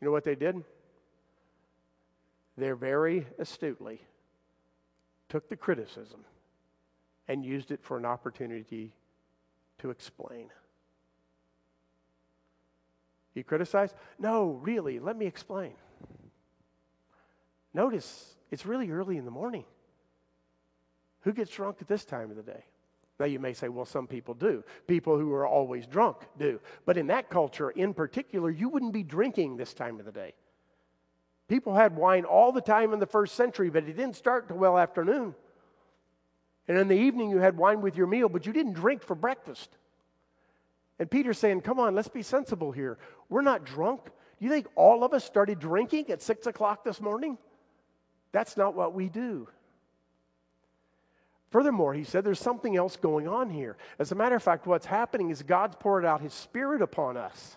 You 0.00 0.06
know 0.06 0.12
what 0.12 0.24
they 0.24 0.34
did? 0.34 0.62
They 2.58 2.70
very 2.72 3.26
astutely 3.38 4.00
took 5.28 5.48
the 5.48 5.56
criticism 5.56 6.24
and 7.28 7.44
used 7.44 7.70
it 7.70 7.82
for 7.82 7.96
an 7.96 8.04
opportunity 8.04 8.92
to 9.78 9.90
explain. 9.90 10.50
You 13.34 13.44
criticize? 13.44 13.94
No, 14.18 14.52
really, 14.62 14.98
let 14.98 15.16
me 15.16 15.26
explain. 15.26 15.74
Notice 17.74 18.34
it's 18.50 18.64
really 18.64 18.90
early 18.90 19.18
in 19.18 19.26
the 19.26 19.30
morning. 19.30 19.64
Who 21.20 21.32
gets 21.32 21.50
drunk 21.50 21.78
at 21.80 21.88
this 21.88 22.04
time 22.04 22.30
of 22.30 22.36
the 22.36 22.42
day? 22.42 22.64
Now, 23.18 23.26
you 23.26 23.38
may 23.38 23.54
say, 23.54 23.68
well, 23.68 23.86
some 23.86 24.06
people 24.06 24.34
do. 24.34 24.62
People 24.86 25.18
who 25.18 25.32
are 25.32 25.46
always 25.46 25.86
drunk 25.86 26.18
do. 26.38 26.60
But 26.84 26.98
in 26.98 27.06
that 27.06 27.30
culture 27.30 27.70
in 27.70 27.94
particular, 27.94 28.50
you 28.50 28.68
wouldn't 28.68 28.92
be 28.92 29.02
drinking 29.02 29.56
this 29.56 29.72
time 29.72 29.98
of 29.98 30.04
the 30.04 30.12
day. 30.12 30.34
People 31.48 31.74
had 31.74 31.96
wine 31.96 32.24
all 32.24 32.52
the 32.52 32.60
time 32.60 32.92
in 32.92 32.98
the 32.98 33.06
first 33.06 33.34
century, 33.34 33.70
but 33.70 33.84
it 33.84 33.96
didn't 33.96 34.16
start 34.16 34.48
till 34.48 34.58
well 34.58 34.76
afternoon. 34.76 35.34
And 36.68 36.76
in 36.76 36.88
the 36.88 36.96
evening, 36.96 37.30
you 37.30 37.38
had 37.38 37.56
wine 37.56 37.80
with 37.80 37.96
your 37.96 38.08
meal, 38.08 38.28
but 38.28 38.44
you 38.44 38.52
didn't 38.52 38.72
drink 38.72 39.02
for 39.02 39.14
breakfast. 39.14 39.70
And 40.98 41.10
Peter's 41.10 41.38
saying, 41.38 41.60
Come 41.60 41.78
on, 41.78 41.94
let's 41.94 42.08
be 42.08 42.22
sensible 42.22 42.72
here. 42.72 42.98
We're 43.28 43.42
not 43.42 43.64
drunk. 43.64 44.04
Do 44.04 44.44
you 44.44 44.50
think 44.50 44.66
all 44.74 45.04
of 45.04 45.14
us 45.14 45.24
started 45.24 45.58
drinking 45.58 46.10
at 46.10 46.20
six 46.20 46.46
o'clock 46.46 46.84
this 46.84 47.00
morning? 47.00 47.38
That's 48.32 48.56
not 48.56 48.74
what 48.74 48.92
we 48.92 49.08
do. 49.08 49.48
Furthermore, 51.56 51.94
he 51.94 52.04
said 52.04 52.22
there's 52.22 52.38
something 52.38 52.76
else 52.76 52.96
going 52.96 53.26
on 53.26 53.48
here. 53.48 53.78
As 53.98 54.12
a 54.12 54.14
matter 54.14 54.36
of 54.36 54.42
fact, 54.42 54.66
what's 54.66 54.84
happening 54.84 55.30
is 55.30 55.42
God's 55.42 55.74
poured 55.80 56.04
out 56.04 56.20
his 56.20 56.34
spirit 56.34 56.82
upon 56.82 57.16
us. 57.16 57.56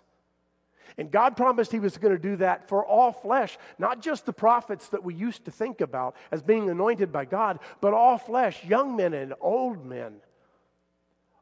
And 0.97 1.11
God 1.11 1.35
promised 1.35 1.73
He 1.73 1.81
was 1.81 1.97
going 1.97 2.15
to 2.15 2.21
do 2.21 2.37
that 2.37 2.69
for 2.69 2.85
all 2.85 3.11
flesh, 3.11 3.57
not 3.77 4.01
just 4.01 4.25
the 4.25 4.31
prophets 4.31 4.87
that 4.87 5.03
we 5.03 5.13
used 5.13 5.43
to 5.43 5.51
think 5.51 5.81
about 5.81 6.15
as 6.31 6.41
being 6.41 6.69
anointed 6.69 7.11
by 7.11 7.25
God, 7.25 7.59
but 7.81 7.93
all 7.93 8.17
flesh, 8.17 8.63
young 8.63 8.95
men 8.95 9.13
and 9.13 9.33
old 9.41 9.85
men, 9.85 10.21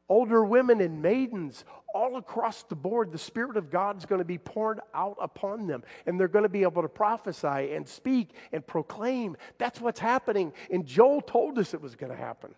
older 0.08 0.44
women 0.44 0.80
and 0.80 1.02
maidens, 1.02 1.64
all 1.94 2.16
across 2.16 2.62
the 2.64 2.76
board. 2.76 3.12
The 3.12 3.18
Spirit 3.18 3.56
of 3.56 3.70
God 3.70 3.98
is 3.98 4.06
going 4.06 4.20
to 4.20 4.24
be 4.24 4.38
poured 4.38 4.80
out 4.94 5.16
upon 5.20 5.66
them, 5.66 5.82
and 6.06 6.18
they're 6.18 6.28
going 6.28 6.44
to 6.44 6.48
be 6.48 6.62
able 6.62 6.82
to 6.82 6.88
prophesy 6.88 7.74
and 7.74 7.86
speak 7.88 8.30
and 8.52 8.66
proclaim. 8.66 9.36
That's 9.58 9.80
what's 9.80 10.00
happening. 10.00 10.52
And 10.70 10.86
Joel 10.86 11.20
told 11.20 11.58
us 11.58 11.74
it 11.74 11.80
was 11.80 11.96
going 11.96 12.12
to 12.12 12.18
happen. 12.18 12.54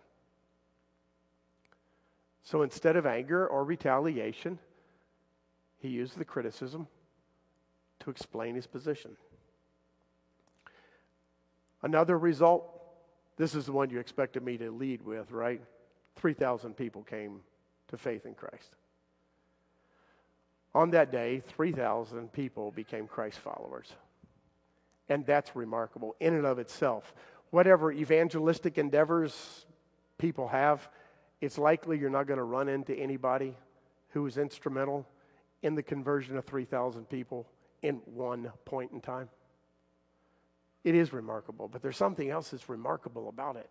So 2.43 2.63
instead 2.63 2.95
of 2.95 3.05
anger 3.05 3.47
or 3.47 3.63
retaliation, 3.63 4.59
he 5.79 5.89
used 5.89 6.17
the 6.17 6.25
criticism 6.25 6.87
to 7.99 8.09
explain 8.09 8.55
his 8.55 8.67
position. 8.67 9.15
Another 11.83 12.17
result, 12.17 12.69
this 13.37 13.55
is 13.55 13.65
the 13.65 13.71
one 13.71 13.89
you 13.89 13.99
expected 13.99 14.43
me 14.43 14.57
to 14.57 14.71
lead 14.71 15.01
with, 15.01 15.31
right? 15.31 15.61
3,000 16.15 16.75
people 16.75 17.03
came 17.03 17.41
to 17.87 17.97
faith 17.97 18.25
in 18.25 18.33
Christ. 18.33 18.75
On 20.73 20.91
that 20.91 21.11
day, 21.11 21.41
3,000 21.47 22.31
people 22.31 22.71
became 22.71 23.07
Christ 23.07 23.39
followers. 23.39 23.93
And 25.09 25.25
that's 25.25 25.55
remarkable 25.55 26.15
in 26.19 26.33
and 26.33 26.45
of 26.45 26.59
itself. 26.59 27.13
Whatever 27.49 27.91
evangelistic 27.91 28.77
endeavors 28.77 29.65
people 30.17 30.47
have, 30.47 30.87
it's 31.41 31.57
likely 31.57 31.99
you're 31.99 32.09
not 32.09 32.27
going 32.27 32.37
to 32.37 32.43
run 32.43 32.69
into 32.69 32.95
anybody 32.95 33.55
who 34.09 34.23
was 34.23 34.37
instrumental 34.37 35.05
in 35.61 35.75
the 35.75 35.83
conversion 35.83 36.37
of 36.37 36.45
3,000 36.45 37.09
people 37.09 37.47
in 37.81 37.95
one 38.05 38.51
point 38.63 38.91
in 38.91 39.01
time. 39.01 39.29
It 40.83 40.95
is 40.95 41.11
remarkable, 41.13 41.67
but 41.67 41.81
there's 41.81 41.97
something 41.97 42.29
else 42.29 42.49
that's 42.49 42.69
remarkable 42.69 43.29
about 43.29 43.55
it. 43.55 43.69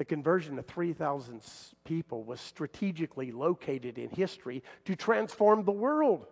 The 0.00 0.06
conversion 0.06 0.58
of 0.58 0.64
3,000 0.64 1.42
people 1.84 2.24
was 2.24 2.40
strategically 2.40 3.32
located 3.32 3.98
in 3.98 4.08
history 4.08 4.62
to 4.86 4.96
transform 4.96 5.64
the 5.64 5.72
world. 5.72 6.26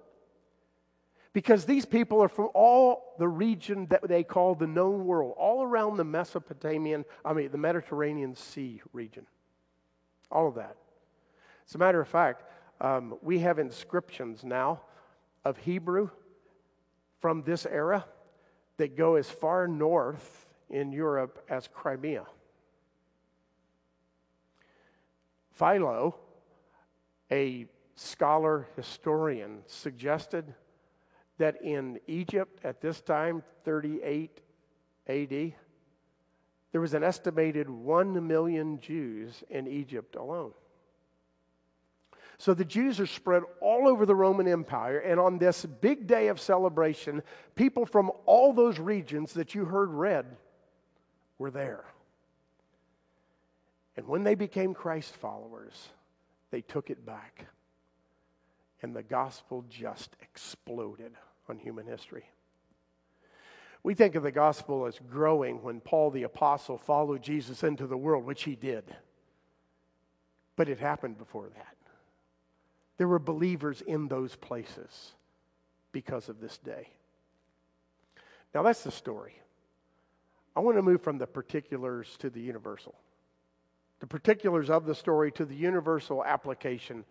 Because 1.35 1.67
these 1.67 1.85
people 1.85 2.23
are 2.23 2.31
from 2.31 2.49
all 2.55 3.15
the 3.19 3.29
region 3.29 3.85
that 3.91 4.09
they 4.09 4.25
call 4.25 4.55
the 4.55 4.67
known 4.67 5.05
world, 5.05 5.35
all 5.37 5.63
around 5.63 5.99
the 5.99 6.05
Mesopotamian, 6.05 7.05
I 7.23 7.35
mean, 7.35 7.51
the 7.51 7.59
Mediterranean 7.59 8.37
Sea 8.37 8.81
region. 8.95 9.27
All 10.33 10.49
of 10.49 10.55
that. 10.55 10.77
As 11.69 11.75
a 11.75 11.79
matter 11.79 12.01
of 12.01 12.09
fact, 12.09 12.45
um, 12.81 13.19
we 13.21 13.41
have 13.41 13.59
inscriptions 13.59 14.45
now 14.45 14.81
of 15.45 15.59
Hebrew 15.59 16.09
from 17.21 17.43
this 17.43 17.67
era 17.67 18.07
that 18.79 18.97
go 18.97 19.17
as 19.17 19.29
far 19.29 19.69
north 19.69 20.47
in 20.71 20.91
Europe 20.91 21.45
as 21.51 21.69
Crimea. 21.69 22.25
Philo, 25.59 26.15
a 27.33 27.67
scholar 27.97 28.69
historian, 28.77 29.63
suggested 29.67 30.55
that 31.39 31.61
in 31.63 31.99
Egypt 32.07 32.61
at 32.65 32.81
this 32.81 33.01
time, 33.01 33.43
38 33.65 34.41
AD, 35.09 35.53
there 36.71 36.81
was 36.81 36.95
an 36.95 37.03
estimated 37.03 37.69
1 37.69 38.27
million 38.27 38.79
Jews 38.79 39.43
in 39.51 39.67
Egypt 39.67 40.15
alone. 40.15 40.53
So 42.39 42.55
the 42.55 42.65
Jews 42.65 43.01
are 43.01 43.07
spread 43.07 43.43
all 43.61 43.89
over 43.89 44.07
the 44.07 44.15
Roman 44.15 44.47
Empire, 44.47 44.99
and 44.99 45.19
on 45.19 45.39
this 45.39 45.67
big 45.67 46.07
day 46.07 46.29
of 46.29 46.39
celebration, 46.39 47.23
people 47.57 47.85
from 47.85 48.13
all 48.27 48.53
those 48.53 48.79
regions 48.79 49.33
that 49.33 49.57
you 49.57 49.65
heard 49.65 49.91
read 49.91 50.37
were 51.37 51.51
there. 51.51 51.85
And 53.99 54.07
when 54.07 54.23
they 54.23 54.37
became 54.37 54.75
Christ 54.75 55.17
followers, 55.17 55.89
they 56.53 56.61
took 56.61 56.89
it 56.89 57.05
back. 57.05 57.47
And 58.81 58.95
the 58.95 59.03
gospel 59.03 59.65
just 59.69 60.15
exploded 60.23 61.15
on 61.49 61.59
human 61.59 61.85
history. 61.85 62.31
We 63.83 63.95
think 63.95 64.15
of 64.15 64.23
the 64.23 64.31
gospel 64.31 64.87
as 64.87 65.01
growing 65.11 65.65
when 65.65 65.81
Paul 65.81 66.13
the 66.13 66.23
Apostle 66.23 66.79
followed 66.79 67.23
Jesus 67.23 67.65
into 67.65 67.89
the 67.89 67.97
world, 67.97 68.25
which 68.25 68.45
he 68.45 68.55
did. 68.55 68.85
But 70.55 70.69
it 70.69 70.79
happened 70.79 71.19
before 71.19 71.49
that. 71.49 71.77
There 72.99 73.09
were 73.09 73.19
believers 73.19 73.81
in 73.81 74.07
those 74.07 74.37
places 74.37 75.11
because 75.91 76.29
of 76.29 76.41
this 76.41 76.57
day. 76.59 76.87
Now, 78.55 78.63
that's 78.63 78.85
the 78.85 78.93
story. 78.93 79.35
I 80.55 80.61
want 80.61 80.77
to 80.77 80.83
move 80.83 81.03
from 81.03 81.19
the 81.19 81.27
particulars 81.27 82.17
to 82.21 82.31
the 82.31 82.41
universal. 82.41 82.95
The 84.01 84.07
particulars 84.07 84.71
of 84.71 84.87
the 84.87 84.95
story 84.95 85.33
to 85.33 85.45
the 85.45 85.55
universal 85.55 86.25
application 86.25 87.05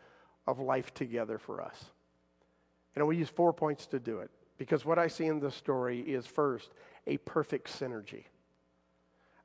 of 0.46 0.60
life 0.60 0.94
together 0.94 1.38
for 1.38 1.62
us. 1.62 1.86
And 2.96 3.06
we 3.08 3.18
use 3.18 3.30
four 3.30 3.54
points 3.54 3.88
to 3.88 4.00
do 4.00 4.20
it 4.20 4.32
because 4.58 4.86
what 4.86 4.98
I 4.98 5.08
see 5.08 5.26
in 5.26 5.40
this 5.40 5.56
story 5.56 6.00
is 6.00 6.26
first, 6.26 6.72
a 7.06 7.18
perfect 7.18 7.68
synergy. 7.68 8.24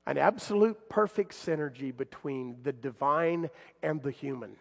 An 0.06 0.18
absolute 0.18 0.88
perfect 0.88 1.32
synergy 1.32 1.96
between 1.96 2.56
the 2.62 2.72
divine 2.72 3.50
and 3.82 4.02
the 4.02 4.10
human. 4.10 4.56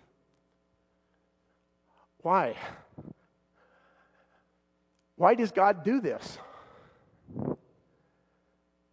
Why? 2.22 2.56
Why 5.16 5.36
does 5.36 5.52
God 5.52 5.84
do 5.84 6.00
this? 6.00 6.38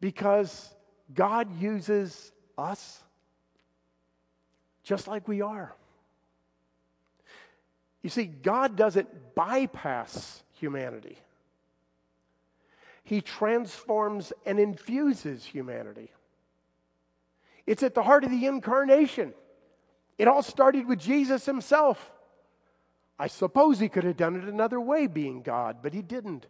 Because 0.00 0.74
God 1.14 1.60
uses 1.60 2.32
us 2.56 3.02
just 4.88 5.06
like 5.06 5.28
we 5.28 5.42
are. 5.42 5.74
You 8.02 8.08
see, 8.08 8.24
God 8.24 8.74
doesn't 8.74 9.34
bypass 9.34 10.42
humanity, 10.54 11.18
He 13.04 13.20
transforms 13.20 14.32
and 14.46 14.58
infuses 14.58 15.44
humanity. 15.44 16.10
It's 17.66 17.82
at 17.82 17.94
the 17.94 18.02
heart 18.02 18.24
of 18.24 18.30
the 18.30 18.46
incarnation. 18.46 19.34
It 20.16 20.26
all 20.26 20.42
started 20.42 20.86
with 20.86 20.98
Jesus 20.98 21.44
Himself. 21.44 22.10
I 23.18 23.26
suppose 23.26 23.78
He 23.78 23.90
could 23.90 24.04
have 24.04 24.16
done 24.16 24.36
it 24.36 24.44
another 24.44 24.80
way, 24.80 25.06
being 25.06 25.42
God, 25.42 25.78
but 25.82 25.92
He 25.92 26.00
didn't. 26.00 26.46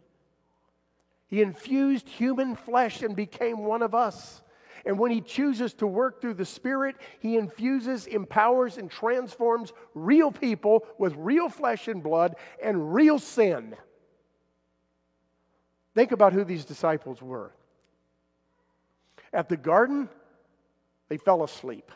He 1.27 1.41
infused 1.41 2.07
human 2.07 2.55
flesh 2.55 3.01
and 3.01 3.17
became 3.17 3.65
one 3.65 3.81
of 3.81 3.93
us. 3.93 4.41
And 4.85 4.97
when 4.97 5.11
he 5.11 5.21
chooses 5.21 5.73
to 5.75 5.87
work 5.87 6.21
through 6.21 6.35
the 6.35 6.45
Spirit, 6.45 6.95
he 7.19 7.37
infuses, 7.37 8.07
empowers, 8.07 8.77
and 8.77 8.89
transforms 8.89 9.73
real 9.93 10.31
people 10.31 10.85
with 10.97 11.13
real 11.15 11.49
flesh 11.49 11.87
and 11.87 12.03
blood 12.03 12.35
and 12.63 12.93
real 12.93 13.19
sin. 13.19 13.75
Think 15.95 16.11
about 16.11 16.33
who 16.33 16.43
these 16.43 16.65
disciples 16.65 17.21
were. 17.21 17.51
At 19.33 19.49
the 19.49 19.57
garden, 19.57 20.09
they 21.09 21.17
fell 21.17 21.43
asleep. 21.43 21.91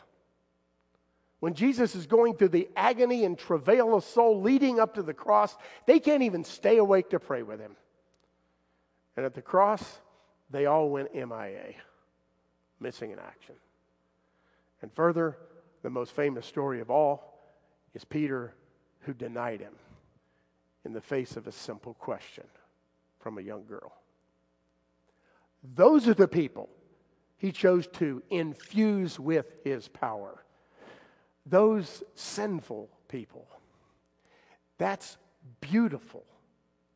When 1.40 1.54
Jesus 1.54 1.94
is 1.94 2.06
going 2.06 2.36
through 2.36 2.48
the 2.48 2.68
agony 2.76 3.24
and 3.24 3.38
travail 3.38 3.94
of 3.94 4.04
soul 4.04 4.40
leading 4.40 4.80
up 4.80 4.94
to 4.94 5.02
the 5.02 5.14
cross, 5.14 5.56
they 5.86 6.00
can't 6.00 6.22
even 6.22 6.44
stay 6.44 6.78
awake 6.78 7.10
to 7.10 7.20
pray 7.20 7.42
with 7.42 7.60
him. 7.60 7.76
And 9.16 9.26
at 9.26 9.34
the 9.34 9.42
cross, 9.42 10.00
they 10.50 10.66
all 10.66 10.88
went 10.88 11.14
MIA 11.14 11.74
missing 12.84 13.10
in 13.10 13.18
action. 13.18 13.56
And 14.82 14.92
further, 14.92 15.38
the 15.82 15.90
most 15.90 16.12
famous 16.12 16.46
story 16.46 16.80
of 16.80 16.90
all 16.90 17.42
is 17.94 18.04
Peter 18.04 18.54
who 19.00 19.14
denied 19.14 19.60
him 19.60 19.74
in 20.84 20.92
the 20.92 21.00
face 21.00 21.36
of 21.36 21.46
a 21.46 21.52
simple 21.52 21.94
question 21.94 22.44
from 23.18 23.38
a 23.38 23.40
young 23.40 23.64
girl. 23.64 23.92
Those 25.74 26.06
are 26.06 26.14
the 26.14 26.28
people 26.28 26.68
he 27.38 27.50
chose 27.50 27.86
to 27.88 28.22
infuse 28.30 29.18
with 29.18 29.46
his 29.64 29.88
power. 29.88 30.44
Those 31.46 32.02
sinful 32.14 32.90
people. 33.08 33.46
That's 34.78 35.16
beautiful 35.60 36.24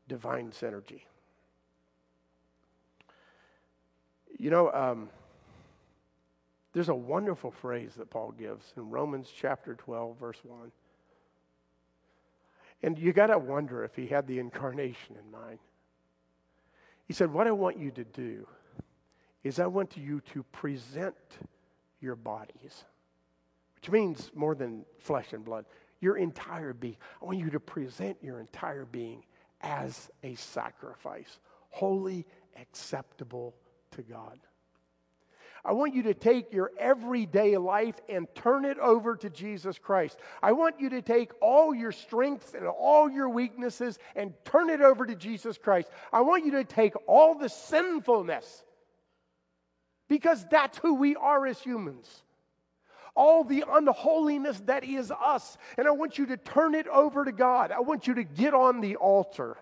divine 0.09 0.50
synergy. 0.50 1.02
You 4.38 4.50
know, 4.50 4.73
um, 4.73 5.09
there's 6.72 6.88
a 6.88 6.94
wonderful 6.94 7.50
phrase 7.50 7.94
that 7.96 8.10
Paul 8.10 8.32
gives 8.32 8.72
in 8.76 8.90
Romans 8.90 9.32
chapter 9.34 9.75
12, 9.75 10.18
verse 10.18 10.38
1. 10.42 10.70
And 12.82 12.99
you 12.99 13.12
got 13.12 13.28
to 13.28 13.38
wonder 13.38 13.84
if 13.84 13.97
he 13.97 14.06
had 14.06 14.26
the 14.26 14.38
incarnation 14.38 15.16
in 15.23 15.30
mind. 15.30 15.58
He 17.06 17.14
said, 17.14 17.32
What 17.32 17.47
I 17.47 17.52
want 17.52 17.78
you 17.78 17.90
to 17.93 18.04
do 18.04 18.47
is 19.43 19.58
I 19.58 19.66
want 19.66 19.97
you 19.97 20.21
to 20.32 20.43
present 20.45 21.16
your 22.00 22.14
bodies, 22.14 22.84
which 23.76 23.90
means 23.90 24.30
more 24.34 24.54
than 24.54 24.84
flesh 24.99 25.32
and 25.32 25.45
blood, 25.45 25.64
your 26.00 26.16
entire 26.16 26.73
being. 26.73 26.97
I 27.21 27.25
want 27.25 27.38
you 27.38 27.50
to 27.50 27.60
present 27.60 28.19
your 28.23 28.40
entire 28.40 28.84
being 28.84 29.25
as 29.62 30.10
a 30.23 30.34
sacrifice, 30.36 31.38
holy, 31.71 32.26
acceptable 32.60 33.54
to 33.93 34.02
God. 34.02 34.38
I 35.64 35.73
want 35.73 35.94
you 35.94 36.04
to 36.04 36.14
take 36.14 36.52
your 36.52 36.71
everyday 36.78 37.56
life 37.56 37.97
and 38.08 38.26
turn 38.34 38.64
it 38.64 38.78
over 38.78 39.16
to 39.16 39.28
Jesus 39.28 39.78
Christ. 39.78 40.18
I 40.42 40.52
want 40.52 40.80
you 40.80 40.90
to 40.90 41.02
take 41.02 41.32
all 41.40 41.75
your 41.75 41.92
strengths 41.92 42.54
and 42.54 42.66
all 42.66 43.10
your 43.10 43.28
weaknesses 43.28 43.99
and 44.14 44.32
turn 44.44 44.71
it 44.71 44.80
over 44.80 45.04
to 45.04 45.14
Jesus 45.14 45.58
Christ. 45.58 45.90
I 46.12 46.21
want 46.21 46.44
you 46.44 46.52
to 46.52 46.64
take 46.64 46.94
all 47.06 47.34
the 47.34 47.49
sinfulness 47.49 48.64
because 50.08 50.47
that's 50.50 50.78
who 50.78 50.94
we 50.94 51.16
are 51.16 51.47
as 51.47 51.60
humans. 51.60 52.23
All 53.14 53.42
the 53.42 53.64
unholiness 53.68 54.60
that 54.66 54.84
is 54.84 55.10
us. 55.10 55.58
And 55.76 55.88
I 55.88 55.90
want 55.90 56.18
you 56.18 56.26
to 56.26 56.36
turn 56.36 56.76
it 56.76 56.86
over 56.86 57.25
to 57.25 57.32
God. 57.32 57.73
I 57.73 57.80
want 57.80 58.06
you 58.06 58.14
to 58.14 58.25
get 58.25 58.54
on 58.54 58.80
the 58.80 58.94
altar 58.97 59.56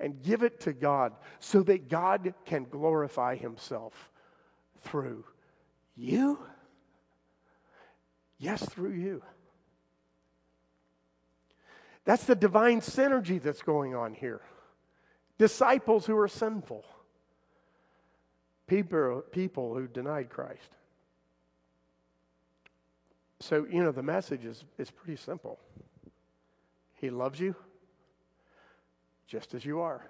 and 0.00 0.22
give 0.22 0.42
it 0.42 0.60
to 0.60 0.72
God 0.72 1.12
so 1.38 1.62
that 1.64 1.90
God 1.90 2.34
can 2.46 2.64
glorify 2.64 3.36
Himself 3.36 4.10
through 4.80 5.24
you? 5.96 6.38
Yes, 8.38 8.64
through 8.64 8.92
you. 8.92 9.22
That's 12.04 12.24
the 12.24 12.34
divine 12.34 12.80
synergy 12.80 13.40
that's 13.40 13.62
going 13.62 13.94
on 13.94 14.14
here. 14.14 14.40
Disciples 15.38 16.06
who 16.06 16.16
are 16.18 16.28
sinful, 16.28 16.84
people, 18.66 19.22
people 19.30 19.74
who 19.74 19.86
denied 19.86 20.28
Christ. 20.28 20.70
So, 23.40 23.66
you 23.70 23.82
know, 23.82 23.92
the 23.92 24.02
message 24.02 24.44
is, 24.44 24.64
is 24.78 24.90
pretty 24.90 25.16
simple. 25.16 25.58
He 26.94 27.10
loves 27.10 27.40
you 27.40 27.56
just 29.26 29.54
as 29.54 29.64
you 29.64 29.80
are. 29.80 30.06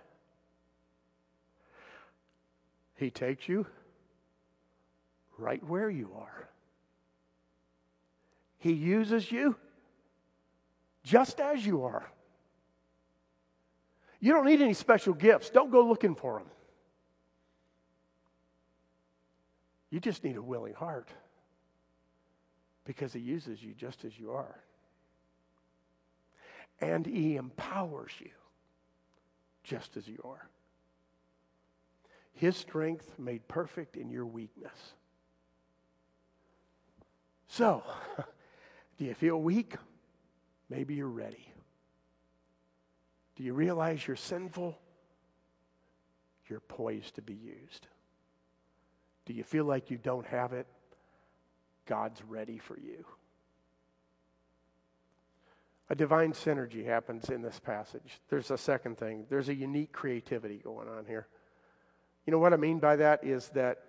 He 2.96 3.10
takes 3.10 3.48
you 3.48 3.66
right 5.42 5.62
where 5.64 5.90
you 5.90 6.12
are. 6.16 6.48
He 8.58 8.72
uses 8.72 9.30
you 9.30 9.56
just 11.02 11.40
as 11.40 11.66
you 11.66 11.84
are. 11.84 12.08
You 14.20 14.32
don't 14.32 14.46
need 14.46 14.62
any 14.62 14.74
special 14.74 15.14
gifts. 15.14 15.50
Don't 15.50 15.72
go 15.72 15.84
looking 15.84 16.14
for 16.14 16.38
them. 16.38 16.48
You 19.90 19.98
just 19.98 20.22
need 20.22 20.36
a 20.36 20.42
willing 20.42 20.74
heart 20.74 21.08
because 22.84 23.12
He 23.12 23.20
uses 23.20 23.60
you 23.60 23.74
just 23.74 24.04
as 24.04 24.16
you 24.16 24.30
are. 24.30 24.60
And 26.80 27.04
He 27.04 27.34
empowers 27.34 28.12
you 28.20 28.30
just 29.64 29.96
as 29.96 30.06
you 30.06 30.20
are. 30.24 30.48
His 32.34 32.56
strength 32.56 33.18
made 33.18 33.46
perfect 33.48 33.96
in 33.96 34.08
your 34.08 34.24
weakness. 34.24 34.94
So, 37.52 37.82
do 38.96 39.04
you 39.04 39.12
feel 39.12 39.38
weak? 39.38 39.74
Maybe 40.70 40.94
you're 40.94 41.06
ready. 41.06 41.46
Do 43.36 43.42
you 43.42 43.52
realize 43.52 44.06
you're 44.06 44.16
sinful? 44.16 44.78
You're 46.48 46.60
poised 46.60 47.16
to 47.16 47.22
be 47.22 47.34
used. 47.34 47.88
Do 49.26 49.34
you 49.34 49.44
feel 49.44 49.66
like 49.66 49.90
you 49.90 49.98
don't 49.98 50.26
have 50.28 50.54
it? 50.54 50.66
God's 51.84 52.22
ready 52.26 52.56
for 52.56 52.78
you. 52.78 53.04
A 55.90 55.94
divine 55.94 56.32
synergy 56.32 56.86
happens 56.86 57.28
in 57.28 57.42
this 57.42 57.60
passage. 57.60 58.22
There's 58.30 58.50
a 58.50 58.56
second 58.56 58.96
thing. 58.96 59.26
There's 59.28 59.50
a 59.50 59.54
unique 59.54 59.92
creativity 59.92 60.56
going 60.64 60.88
on 60.88 61.04
here. 61.04 61.26
You 62.24 62.30
know 62.30 62.38
what 62.38 62.54
I 62.54 62.56
mean 62.56 62.78
by 62.78 62.96
that 62.96 63.24
is 63.24 63.50
that 63.50 63.82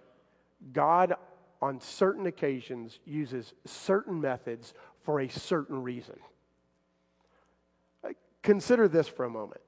God 0.73 1.15
on 1.63 1.79
certain 1.79 2.25
occasions 2.25 2.99
uses 3.05 3.53
certain 3.63 4.19
methods 4.19 4.73
for 5.03 5.21
a 5.21 5.29
certain 5.29 5.81
reason. 5.81 6.19
Consider 8.41 8.89
this 8.89 9.07
for 9.07 9.23
a 9.23 9.29
moment. 9.29 9.61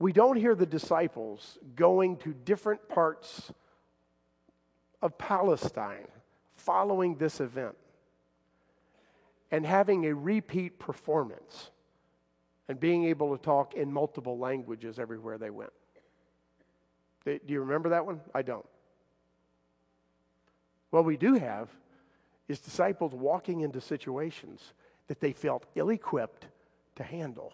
We 0.00 0.12
don't 0.12 0.36
hear 0.36 0.56
the 0.56 0.66
disciples 0.66 1.58
going 1.76 2.16
to 2.18 2.34
different 2.34 2.88
parts 2.88 3.52
of 5.00 5.16
Palestine 5.16 6.08
following 6.56 7.14
this 7.14 7.40
event 7.40 7.76
and 9.52 9.64
having 9.64 10.06
a 10.06 10.14
repeat 10.14 10.80
performance 10.80 11.70
and 12.68 12.80
being 12.80 13.04
able 13.04 13.36
to 13.36 13.40
talk 13.40 13.74
in 13.74 13.92
multiple 13.92 14.36
languages 14.36 14.98
everywhere 14.98 15.38
they 15.38 15.50
went. 15.50 15.72
Do 17.24 17.38
you 17.46 17.60
remember 17.60 17.90
that 17.90 18.04
one? 18.04 18.20
I 18.34 18.42
don't. 18.42 18.66
What 20.90 21.04
we 21.04 21.16
do 21.16 21.34
have 21.34 21.68
is 22.48 22.60
disciples 22.60 23.12
walking 23.14 23.60
into 23.60 23.80
situations 23.80 24.72
that 25.06 25.20
they 25.20 25.32
felt 25.32 25.66
ill 25.74 25.90
equipped 25.90 26.46
to 26.96 27.02
handle. 27.02 27.52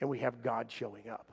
And 0.00 0.10
we 0.10 0.18
have 0.20 0.42
God 0.42 0.70
showing 0.70 1.08
up. 1.08 1.32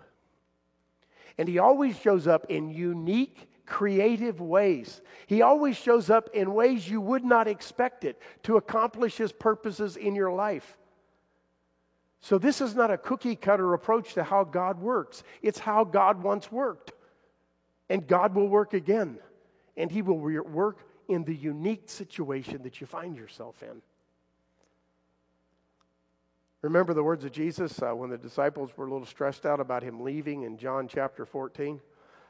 And 1.38 1.48
he 1.50 1.60
always 1.60 1.98
shows 1.98 2.28
up 2.28 2.46
in 2.50 2.70
unique, 2.70 3.50
creative 3.66 4.40
ways. 4.40 5.02
He 5.28 5.42
always 5.42 5.76
shows 5.76 6.10
up 6.10 6.30
in 6.34 6.54
ways 6.54 6.90
you 6.90 7.02
would 7.02 7.26
not 7.26 7.48
expect 7.48 8.04
it 8.06 8.22
to 8.44 8.58
accomplish 8.58 9.18
his 9.18 9.32
purposes 9.32 9.98
in 9.98 10.16
your 10.16 10.32
life. 10.32 10.78
So, 12.22 12.38
this 12.38 12.62
is 12.62 12.74
not 12.74 12.90
a 12.90 12.98
cookie 12.98 13.36
cutter 13.36 13.74
approach 13.74 14.14
to 14.14 14.24
how 14.24 14.46
God 14.46 14.80
works. 14.80 15.24
It's 15.42 15.60
how 15.60 15.84
God 15.84 16.24
once 16.24 16.50
worked. 16.50 16.94
And 17.90 18.08
God 18.08 18.34
will 18.34 18.48
work 18.48 18.74
again. 18.74 19.18
And 19.76 19.92
He 19.92 20.02
will 20.02 20.18
work 20.18 20.78
in 21.08 21.24
the 21.24 21.36
unique 21.36 21.90
situation 21.90 22.64
that 22.64 22.82
you 22.82 22.88
find 22.88 23.16
yourself 23.16 23.62
in. 23.64 23.82
Remember 26.62 26.94
the 26.94 27.04
words 27.04 27.26
of 27.26 27.32
Jesus 27.34 27.82
uh, 27.82 27.92
when 27.92 28.10
the 28.10 28.18
disciples 28.18 28.72
were 28.78 28.86
a 28.86 28.92
little 28.92 29.06
stressed 29.06 29.46
out 29.46 29.60
about 29.60 29.84
Him 29.84 30.02
leaving 30.02 30.44
in 30.44 30.58
John 30.58 30.88
chapter 30.88 31.26
14? 31.26 31.80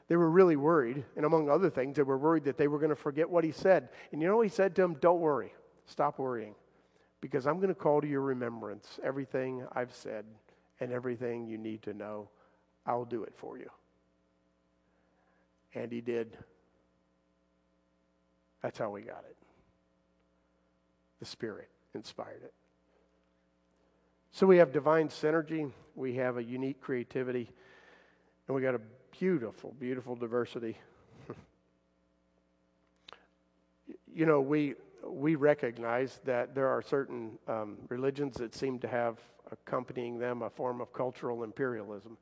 They 0.08 0.16
were 0.16 0.30
really 0.30 0.56
worried. 0.56 1.06
And 1.16 1.26
among 1.26 1.50
other 1.50 1.70
things, 1.70 1.96
they 1.96 2.04
were 2.04 2.18
worried 2.18 2.44
that 2.46 2.58
they 2.58 2.68
were 2.68 2.80
going 2.80 2.90
to 2.90 2.96
forget 2.96 3.30
what 3.30 3.44
He 3.44 3.52
said. 3.52 3.90
And 4.12 4.22
you 4.22 4.28
know 4.28 4.42
He 4.42 4.50
said 4.50 4.76
to 4.76 4.82
them? 4.82 4.96
Don't 5.00 5.20
worry. 5.20 5.54
Stop 5.86 6.18
worrying 6.18 6.56
because 7.22 7.46
I'm 7.46 7.58
going 7.58 7.70
to 7.70 7.76
call 7.76 8.02
to 8.02 8.08
your 8.08 8.22
remembrance 8.22 9.00
everything 9.04 9.66
I've 9.72 9.94
said 9.94 10.26
and 10.80 10.92
everything 10.92 11.46
you 11.48 11.58
need 11.58 11.84
to 11.84 11.94
know. 11.94 12.28
I'll 12.86 13.06
do 13.06 13.24
it 13.24 13.34
for 13.36 13.58
you. 13.58 13.70
And 15.74 15.92
he 15.92 16.02
did. 16.02 16.38
That's 18.64 18.80
how 18.80 18.90
we 18.90 19.02
got 19.02 19.24
it. 19.30 19.36
The 21.20 21.26
Spirit 21.26 21.70
inspired 21.94 22.42
it. 22.44 22.54
So 24.32 24.48
we 24.48 24.58
have 24.58 24.72
divine 24.72 25.10
synergy, 25.10 25.72
we 25.96 26.16
have 26.16 26.38
a 26.38 26.44
unique 26.44 26.82
creativity, 26.82 27.52
and 28.48 28.56
we 28.56 28.64
got 28.64 28.74
a 28.74 28.82
beautiful, 29.20 29.76
beautiful 29.80 30.16
diversity. 30.16 30.76
you 34.16 34.26
know, 34.26 34.42
we 34.42 34.74
we 35.06 35.36
recognize 35.36 36.20
that 36.24 36.56
there 36.56 36.68
are 36.68 36.82
certain 36.82 37.38
um, 37.48 37.78
religions 37.90 38.38
that 38.38 38.56
seem 38.56 38.80
to 38.80 38.88
have 38.88 39.20
accompanying 39.52 40.18
them 40.18 40.42
a 40.42 40.50
form 40.50 40.82
of 40.82 40.94
cultural 40.94 41.44
imperialism. 41.44 42.18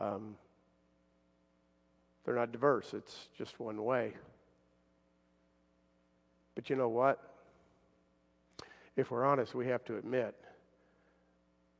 Um, 0.00 0.36
they're 2.24 2.36
not 2.36 2.52
diverse, 2.52 2.94
it's 2.94 3.28
just 3.36 3.58
one 3.58 3.82
way. 3.84 4.12
But 6.54 6.70
you 6.70 6.76
know 6.76 6.88
what? 6.88 7.22
If 8.96 9.10
we're 9.10 9.24
honest, 9.24 9.54
we 9.54 9.66
have 9.68 9.84
to 9.86 9.96
admit 9.96 10.34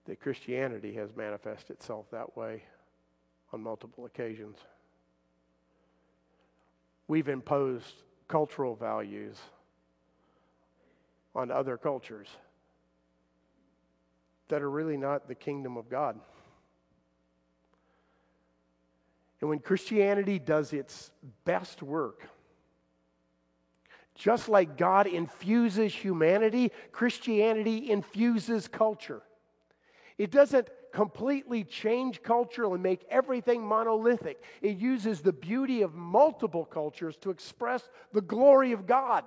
that 0.07 0.21
Christianity 0.21 0.95
has 0.95 1.15
manifested 1.17 1.71
itself 1.77 2.07
that 2.11 2.37
way 2.37 2.63
on 3.53 3.63
multiple 3.63 4.07
occasions. 4.07 4.57
We've 7.09 7.29
imposed 7.29 7.95
cultural 8.29 8.77
values 8.77 9.37
on 11.35 11.51
other 11.51 11.77
cultures 11.77 12.29
that 14.49 14.63
are 14.63 14.71
really 14.71 14.97
not 14.97 15.29
the 15.29 15.35
kingdom 15.35 15.77
of 15.77 15.89
God. 15.89 16.19
And 19.41 19.49
when 19.49 19.59
Christianity 19.59 20.39
does 20.39 20.73
its 20.73 21.11
best 21.45 21.83
work, 21.83 22.29
just 24.15 24.49
like 24.49 24.77
God 24.77 25.07
infuses 25.07 25.95
humanity, 25.95 26.73
Christianity 26.93 27.91
infuses 27.91 28.69
culture. 28.69 29.23
It 30.19 30.31
doesn't 30.31 30.69
completely 30.93 31.65
change 31.65 32.23
culture 32.23 32.65
and 32.65 32.83
make 32.83 33.05
everything 33.09 33.65
monolithic. 33.65 34.43
It 34.61 34.77
uses 34.77 35.21
the 35.21 35.33
beauty 35.33 35.83
of 35.83 35.95
multiple 35.95 36.65
cultures 36.65 37.17
to 37.19 37.31
express 37.31 37.89
the 38.13 38.21
glory 38.21 38.73
of 38.73 38.87
God. 38.87 39.25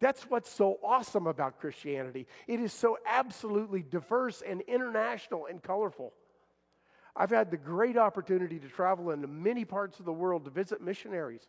That's 0.00 0.22
what's 0.22 0.50
so 0.50 0.78
awesome 0.82 1.26
about 1.26 1.60
Christianity. 1.60 2.26
It 2.48 2.60
is 2.60 2.72
so 2.72 2.98
absolutely 3.06 3.82
diverse 3.82 4.42
and 4.46 4.60
international 4.62 5.46
and 5.46 5.62
colorful. 5.62 6.12
I've 7.14 7.30
had 7.30 7.50
the 7.50 7.56
great 7.56 7.96
opportunity 7.96 8.58
to 8.58 8.68
travel 8.68 9.10
into 9.10 9.28
many 9.28 9.64
parts 9.64 10.00
of 10.00 10.06
the 10.06 10.12
world 10.12 10.44
to 10.44 10.50
visit 10.50 10.80
missionaries. 10.80 11.46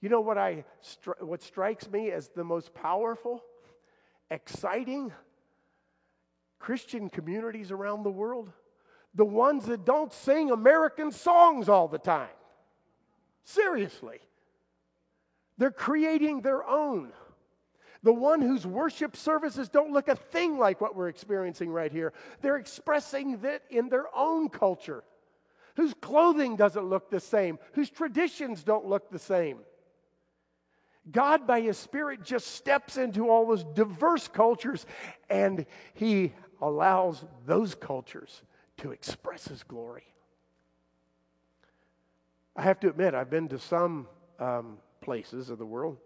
You 0.00 0.08
know 0.08 0.20
what 0.20 0.38
I 0.38 0.64
what 1.20 1.42
strikes 1.42 1.90
me 1.90 2.10
as 2.10 2.28
the 2.28 2.44
most 2.44 2.72
powerful, 2.72 3.42
exciting 4.30 5.12
Christian 6.58 7.08
communities 7.08 7.70
around 7.72 8.04
the 8.04 8.10
world? 8.10 8.50
The 9.14 9.24
ones 9.24 9.66
that 9.66 9.84
don't 9.84 10.12
sing 10.12 10.50
American 10.50 11.10
songs 11.10 11.68
all 11.68 11.88
the 11.88 11.98
time. 11.98 12.28
Seriously. 13.44 14.20
They're 15.56 15.70
creating 15.72 16.42
their 16.42 16.64
own. 16.64 17.12
The 18.04 18.14
one 18.14 18.40
whose 18.40 18.64
worship 18.64 19.16
services 19.16 19.68
don't 19.68 19.92
look 19.92 20.06
a 20.06 20.14
thing 20.14 20.56
like 20.56 20.80
what 20.80 20.94
we're 20.94 21.08
experiencing 21.08 21.70
right 21.70 21.90
here. 21.90 22.12
They're 22.42 22.56
expressing 22.56 23.38
that 23.38 23.62
in 23.68 23.88
their 23.88 24.06
own 24.14 24.50
culture, 24.50 25.02
whose 25.74 25.94
clothing 25.94 26.54
doesn't 26.54 26.84
look 26.84 27.10
the 27.10 27.18
same, 27.18 27.58
whose 27.72 27.90
traditions 27.90 28.62
don't 28.62 28.86
look 28.86 29.10
the 29.10 29.18
same. 29.18 29.58
God, 31.10 31.46
by 31.46 31.60
His 31.60 31.78
Spirit, 31.78 32.22
just 32.22 32.54
steps 32.54 32.96
into 32.96 33.28
all 33.28 33.46
those 33.46 33.64
diverse 33.64 34.28
cultures 34.28 34.86
and 35.30 35.66
He 35.94 36.32
allows 36.60 37.24
those 37.46 37.74
cultures 37.74 38.42
to 38.78 38.92
express 38.92 39.46
His 39.48 39.62
glory. 39.62 40.04
I 42.56 42.62
have 42.62 42.80
to 42.80 42.88
admit, 42.88 43.14
I've 43.14 43.30
been 43.30 43.48
to 43.48 43.58
some 43.58 44.08
um, 44.40 44.78
places 45.00 45.50
of 45.50 45.58
the 45.58 45.66
world 45.66 45.96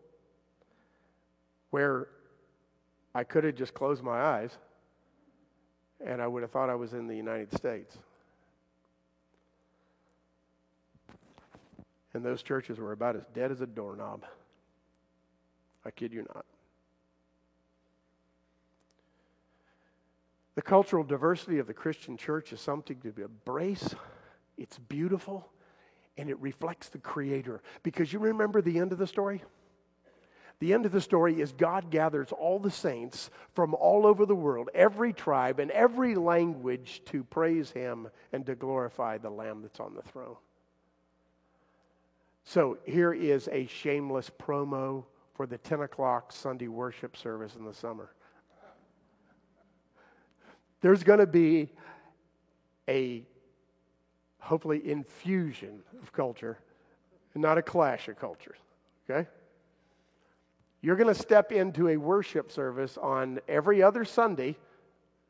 where 1.70 2.08
I 3.14 3.24
could 3.24 3.44
have 3.44 3.54
just 3.54 3.72
closed 3.72 4.02
my 4.02 4.20
eyes 4.20 4.50
and 6.04 6.20
I 6.20 6.26
would 6.26 6.42
have 6.42 6.50
thought 6.50 6.68
I 6.68 6.74
was 6.74 6.92
in 6.92 7.06
the 7.06 7.16
United 7.16 7.54
States. 7.56 7.96
And 12.14 12.24
those 12.24 12.42
churches 12.42 12.78
were 12.78 12.92
about 12.92 13.16
as 13.16 13.24
dead 13.34 13.50
as 13.50 13.60
a 13.60 13.66
doorknob. 13.66 14.24
I 15.84 15.90
kid 15.90 16.12
you 16.12 16.24
not. 16.34 16.44
The 20.54 20.62
cultural 20.62 21.02
diversity 21.02 21.58
of 21.58 21.66
the 21.66 21.74
Christian 21.74 22.16
church 22.16 22.52
is 22.52 22.60
something 22.60 23.00
to 23.00 23.24
embrace. 23.24 23.94
It's 24.58 24.78
beautiful 24.78 25.48
and 26.18 26.28
it 26.28 26.38
reflects 26.40 26.90
the 26.90 26.98
Creator. 26.98 27.62
Because 27.82 28.12
you 28.12 28.18
remember 28.18 28.60
the 28.60 28.78
end 28.78 28.92
of 28.92 28.98
the 28.98 29.06
story? 29.06 29.42
The 30.58 30.74
end 30.74 30.86
of 30.86 30.92
the 30.92 31.00
story 31.00 31.40
is 31.40 31.52
God 31.52 31.90
gathers 31.90 32.30
all 32.30 32.58
the 32.60 32.70
saints 32.70 33.30
from 33.54 33.74
all 33.74 34.06
over 34.06 34.26
the 34.26 34.34
world, 34.34 34.68
every 34.74 35.12
tribe 35.12 35.58
and 35.58 35.70
every 35.72 36.14
language 36.14 37.02
to 37.06 37.24
praise 37.24 37.70
Him 37.70 38.08
and 38.32 38.46
to 38.46 38.54
glorify 38.54 39.18
the 39.18 39.30
Lamb 39.30 39.62
that's 39.62 39.80
on 39.80 39.94
the 39.94 40.02
throne. 40.02 40.36
So 42.44 42.78
here 42.84 43.12
is 43.12 43.48
a 43.50 43.66
shameless 43.66 44.30
promo 44.30 45.04
for 45.34 45.46
the 45.46 45.58
10 45.58 45.80
o'clock 45.80 46.32
Sunday 46.32 46.68
worship 46.68 47.16
service 47.16 47.56
in 47.56 47.64
the 47.64 47.74
summer. 47.74 48.10
There's 50.80 51.02
going 51.02 51.20
to 51.20 51.26
be 51.26 51.70
a 52.88 53.24
hopefully 54.42 54.90
infusion 54.90 55.82
of 56.02 56.12
culture, 56.12 56.58
and 57.34 57.42
not 57.42 57.56
a 57.56 57.62
clash 57.62 58.08
of 58.08 58.18
cultures. 58.18 58.58
Okay? 59.08 59.28
You're 60.82 60.96
going 60.96 61.14
to 61.14 61.20
step 61.20 61.52
into 61.52 61.88
a 61.88 61.96
worship 61.96 62.50
service 62.50 62.98
on 62.98 63.40
every 63.48 63.82
other 63.82 64.04
Sunday, 64.04 64.56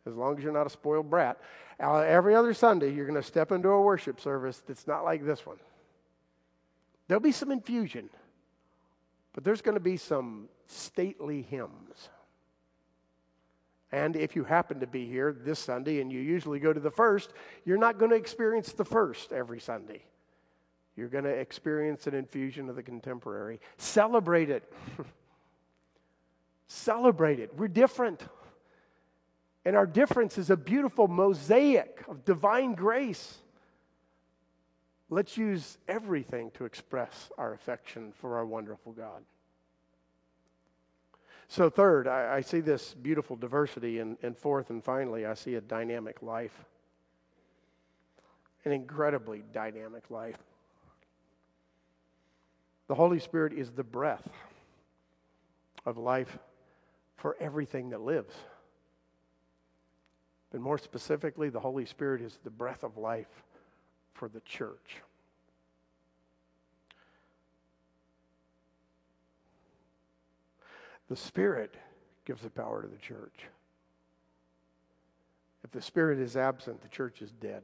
as 0.06 0.14
long 0.14 0.38
as 0.38 0.42
you're 0.42 0.52
not 0.52 0.66
a 0.66 0.70
spoiled 0.70 1.10
brat. 1.10 1.38
Uh, 1.78 1.98
every 1.98 2.34
other 2.34 2.54
Sunday, 2.54 2.92
you're 2.92 3.06
going 3.06 3.20
to 3.20 3.26
step 3.26 3.52
into 3.52 3.68
a 3.68 3.80
worship 3.82 4.18
service 4.18 4.62
that's 4.66 4.86
not 4.86 5.04
like 5.04 5.24
this 5.24 5.44
one. 5.44 5.58
There'll 7.06 7.20
be 7.20 7.32
some 7.32 7.50
infusion, 7.50 8.08
but 9.32 9.44
there's 9.44 9.62
going 9.62 9.74
to 9.76 9.80
be 9.80 9.96
some 9.96 10.48
stately 10.66 11.42
hymns. 11.42 12.08
And 13.90 14.16
if 14.16 14.34
you 14.34 14.44
happen 14.44 14.80
to 14.80 14.86
be 14.86 15.06
here 15.06 15.36
this 15.38 15.58
Sunday 15.58 16.00
and 16.00 16.10
you 16.10 16.20
usually 16.20 16.58
go 16.58 16.72
to 16.72 16.80
the 16.80 16.90
first, 16.90 17.32
you're 17.64 17.78
not 17.78 17.98
going 17.98 18.10
to 18.10 18.16
experience 18.16 18.72
the 18.72 18.86
first 18.86 19.32
every 19.32 19.60
Sunday. 19.60 20.02
You're 20.96 21.08
going 21.08 21.24
to 21.24 21.30
experience 21.30 22.06
an 22.06 22.14
infusion 22.14 22.68
of 22.68 22.76
the 22.76 22.82
contemporary. 22.82 23.60
Celebrate 23.76 24.50
it. 24.50 24.70
Celebrate 26.66 27.38
it. 27.38 27.54
We're 27.56 27.68
different. 27.68 28.22
And 29.64 29.76
our 29.76 29.86
difference 29.86 30.38
is 30.38 30.48
a 30.48 30.56
beautiful 30.56 31.06
mosaic 31.06 32.02
of 32.08 32.24
divine 32.24 32.74
grace. 32.74 33.38
Let's 35.12 35.36
use 35.36 35.76
everything 35.88 36.52
to 36.52 36.64
express 36.64 37.30
our 37.36 37.52
affection 37.52 38.12
for 38.12 38.38
our 38.38 38.46
wonderful 38.46 38.92
God. 38.92 39.22
So, 41.48 41.68
third, 41.68 42.08
I, 42.08 42.36
I 42.36 42.40
see 42.40 42.60
this 42.60 42.94
beautiful 42.94 43.36
diversity. 43.36 43.98
And, 43.98 44.16
and 44.22 44.34
fourth 44.34 44.70
and 44.70 44.82
finally, 44.82 45.26
I 45.26 45.34
see 45.34 45.56
a 45.56 45.60
dynamic 45.60 46.22
life. 46.22 46.64
An 48.64 48.72
incredibly 48.72 49.42
dynamic 49.52 50.10
life. 50.10 50.38
The 52.88 52.94
Holy 52.94 53.18
Spirit 53.18 53.52
is 53.52 53.70
the 53.70 53.84
breath 53.84 54.26
of 55.84 55.98
life 55.98 56.38
for 57.16 57.36
everything 57.38 57.90
that 57.90 58.00
lives. 58.00 58.34
But 60.50 60.62
more 60.62 60.78
specifically, 60.78 61.50
the 61.50 61.60
Holy 61.60 61.84
Spirit 61.84 62.22
is 62.22 62.38
the 62.44 62.50
breath 62.50 62.82
of 62.82 62.96
life 62.96 63.28
for 64.14 64.28
the 64.28 64.40
church. 64.40 65.02
The 71.08 71.16
Spirit 71.16 71.74
gives 72.24 72.42
the 72.42 72.50
power 72.50 72.82
to 72.82 72.88
the 72.88 72.96
church. 72.96 73.46
If 75.64 75.70
the 75.70 75.82
Spirit 75.82 76.18
is 76.18 76.36
absent, 76.36 76.80
the 76.80 76.88
church 76.88 77.22
is 77.22 77.30
dead. 77.32 77.62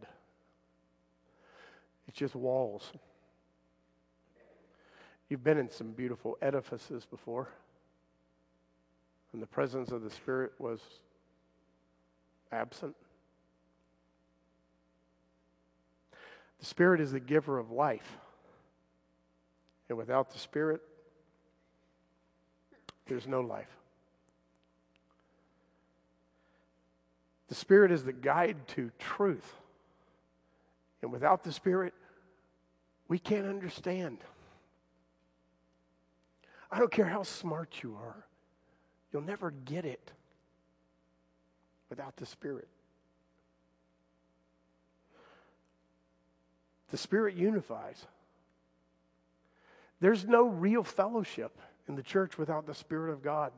It's 2.06 2.18
just 2.18 2.34
walls. 2.34 2.92
You've 5.28 5.44
been 5.44 5.58
in 5.58 5.70
some 5.70 5.92
beautiful 5.92 6.38
edifices 6.40 7.04
before, 7.04 7.48
and 9.32 9.42
the 9.42 9.46
presence 9.46 9.92
of 9.92 10.02
the 10.02 10.10
Spirit 10.10 10.52
was 10.58 10.80
absent. 12.50 12.96
The 16.58 16.66
Spirit 16.66 17.00
is 17.00 17.12
the 17.12 17.20
giver 17.20 17.58
of 17.58 17.70
life. 17.70 18.18
And 19.88 19.96
without 19.96 20.30
the 20.30 20.38
Spirit, 20.38 20.80
there's 23.06 23.26
no 23.26 23.40
life. 23.40 23.68
The 27.48 27.54
Spirit 27.54 27.90
is 27.90 28.04
the 28.04 28.12
guide 28.12 28.68
to 28.68 28.90
truth. 28.98 29.54
And 31.00 31.12
without 31.12 31.44
the 31.44 31.52
Spirit, 31.52 31.94
we 33.08 33.18
can't 33.18 33.46
understand. 33.46 34.18
I 36.70 36.78
don't 36.78 36.90
care 36.90 37.06
how 37.06 37.22
smart 37.22 37.82
you 37.82 37.96
are, 37.96 38.26
you'll 39.12 39.22
never 39.22 39.50
get 39.50 39.84
it 39.86 40.12
without 41.88 42.16
the 42.16 42.26
Spirit. 42.26 42.68
The 46.90 46.96
Spirit 46.96 47.34
unifies. 47.34 48.06
There's 50.00 50.26
no 50.26 50.48
real 50.48 50.84
fellowship 50.84 51.58
in 51.88 51.96
the 51.96 52.02
church 52.02 52.38
without 52.38 52.66
the 52.66 52.74
Spirit 52.74 53.12
of 53.12 53.22
God. 53.22 53.52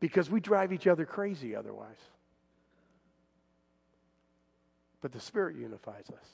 Because 0.00 0.30
we 0.30 0.40
drive 0.40 0.72
each 0.72 0.86
other 0.86 1.04
crazy 1.04 1.54
otherwise. 1.54 1.98
But 5.00 5.12
the 5.12 5.20
Spirit 5.20 5.56
unifies 5.56 6.08
us. 6.08 6.26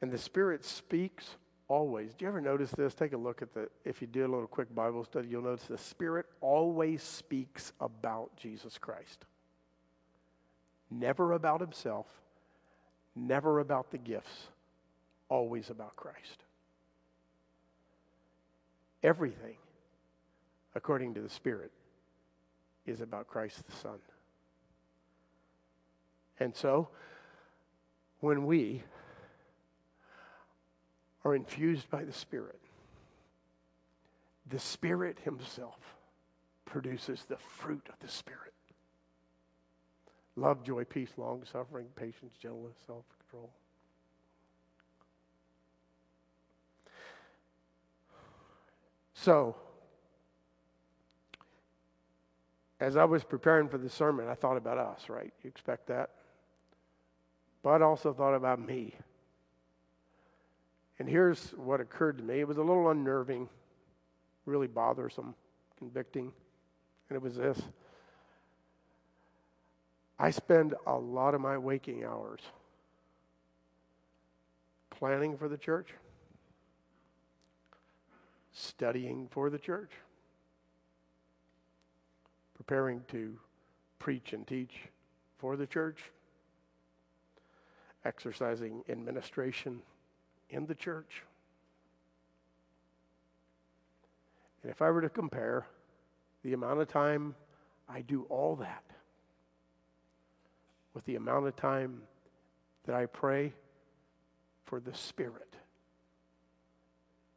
And 0.00 0.12
the 0.12 0.18
Spirit 0.18 0.64
speaks 0.64 1.26
always. 1.68 2.14
Do 2.14 2.24
you 2.24 2.28
ever 2.28 2.40
notice 2.40 2.70
this? 2.70 2.94
Take 2.94 3.12
a 3.12 3.16
look 3.16 3.42
at 3.42 3.52
the, 3.52 3.68
if 3.84 4.00
you 4.00 4.06
do 4.06 4.20
a 4.20 4.28
little 4.28 4.46
quick 4.46 4.72
Bible 4.74 5.04
study, 5.04 5.28
you'll 5.28 5.42
notice 5.42 5.64
the 5.64 5.78
Spirit 5.78 6.26
always 6.40 7.02
speaks 7.02 7.72
about 7.80 8.36
Jesus 8.36 8.78
Christ. 8.78 9.24
Never 10.90 11.32
about 11.32 11.60
himself, 11.60 12.06
never 13.14 13.60
about 13.60 13.90
the 13.90 13.98
gifts, 13.98 14.48
always 15.28 15.70
about 15.70 15.96
Christ. 15.96 16.44
Everything, 19.02 19.56
according 20.74 21.14
to 21.14 21.20
the 21.20 21.28
Spirit, 21.28 21.72
is 22.86 23.00
about 23.00 23.26
Christ 23.26 23.66
the 23.66 23.72
Son. 23.76 23.98
And 26.38 26.54
so, 26.54 26.88
when 28.20 28.46
we 28.46 28.82
are 31.24 31.34
infused 31.34 31.90
by 31.90 32.04
the 32.04 32.12
Spirit, 32.12 32.60
the 34.48 34.58
Spirit 34.58 35.18
Himself 35.24 35.96
produces 36.64 37.24
the 37.24 37.36
fruit 37.36 37.88
of 37.88 37.98
the 38.00 38.08
Spirit 38.08 38.52
love, 40.36 40.62
joy, 40.62 40.84
peace, 40.84 41.10
long 41.16 41.42
suffering, 41.50 41.86
patience, 41.96 42.36
gentleness, 42.38 42.76
self 42.86 43.04
control. 43.18 43.50
So, 49.14 49.56
as 52.78 52.96
I 52.96 53.04
was 53.04 53.24
preparing 53.24 53.68
for 53.68 53.78
the 53.78 53.88
sermon, 53.88 54.28
I 54.28 54.34
thought 54.34 54.56
about 54.56 54.78
us, 54.78 55.08
right? 55.08 55.32
You 55.42 55.48
expect 55.48 55.86
that? 55.88 56.10
But 57.62 57.82
I 57.82 57.84
also 57.84 58.12
thought 58.12 58.34
about 58.34 58.60
me. 58.60 58.94
And 60.98 61.08
here's 61.08 61.50
what 61.56 61.80
occurred 61.80 62.18
to 62.18 62.24
me 62.24 62.40
it 62.40 62.48
was 62.48 62.58
a 62.58 62.62
little 62.62 62.90
unnerving, 62.90 63.48
really 64.44 64.66
bothersome, 64.66 65.34
convicting. 65.78 66.32
And 67.08 67.16
it 67.16 67.22
was 67.22 67.36
this 67.36 67.60
I 70.26 70.30
spend 70.30 70.74
a 70.88 70.96
lot 70.96 71.36
of 71.36 71.40
my 71.40 71.56
waking 71.56 72.02
hours 72.02 72.40
planning 74.90 75.38
for 75.38 75.46
the 75.48 75.56
church, 75.56 75.90
studying 78.52 79.28
for 79.30 79.50
the 79.50 79.58
church, 79.60 79.92
preparing 82.56 83.02
to 83.12 83.38
preach 84.00 84.32
and 84.32 84.44
teach 84.44 84.88
for 85.38 85.54
the 85.54 85.64
church, 85.64 86.02
exercising 88.04 88.82
administration 88.88 89.80
in 90.50 90.66
the 90.66 90.74
church. 90.74 91.22
And 94.64 94.72
if 94.72 94.82
I 94.82 94.90
were 94.90 95.02
to 95.02 95.08
compare 95.08 95.68
the 96.42 96.52
amount 96.52 96.80
of 96.80 96.88
time 96.88 97.36
I 97.88 98.00
do 98.00 98.26
all 98.28 98.56
that 98.56 98.82
with 100.96 101.04
the 101.04 101.16
amount 101.16 101.46
of 101.46 101.54
time 101.54 102.00
that 102.86 102.94
I 102.94 103.04
pray 103.04 103.52
for 104.64 104.80
the 104.80 104.94
Spirit 104.94 105.54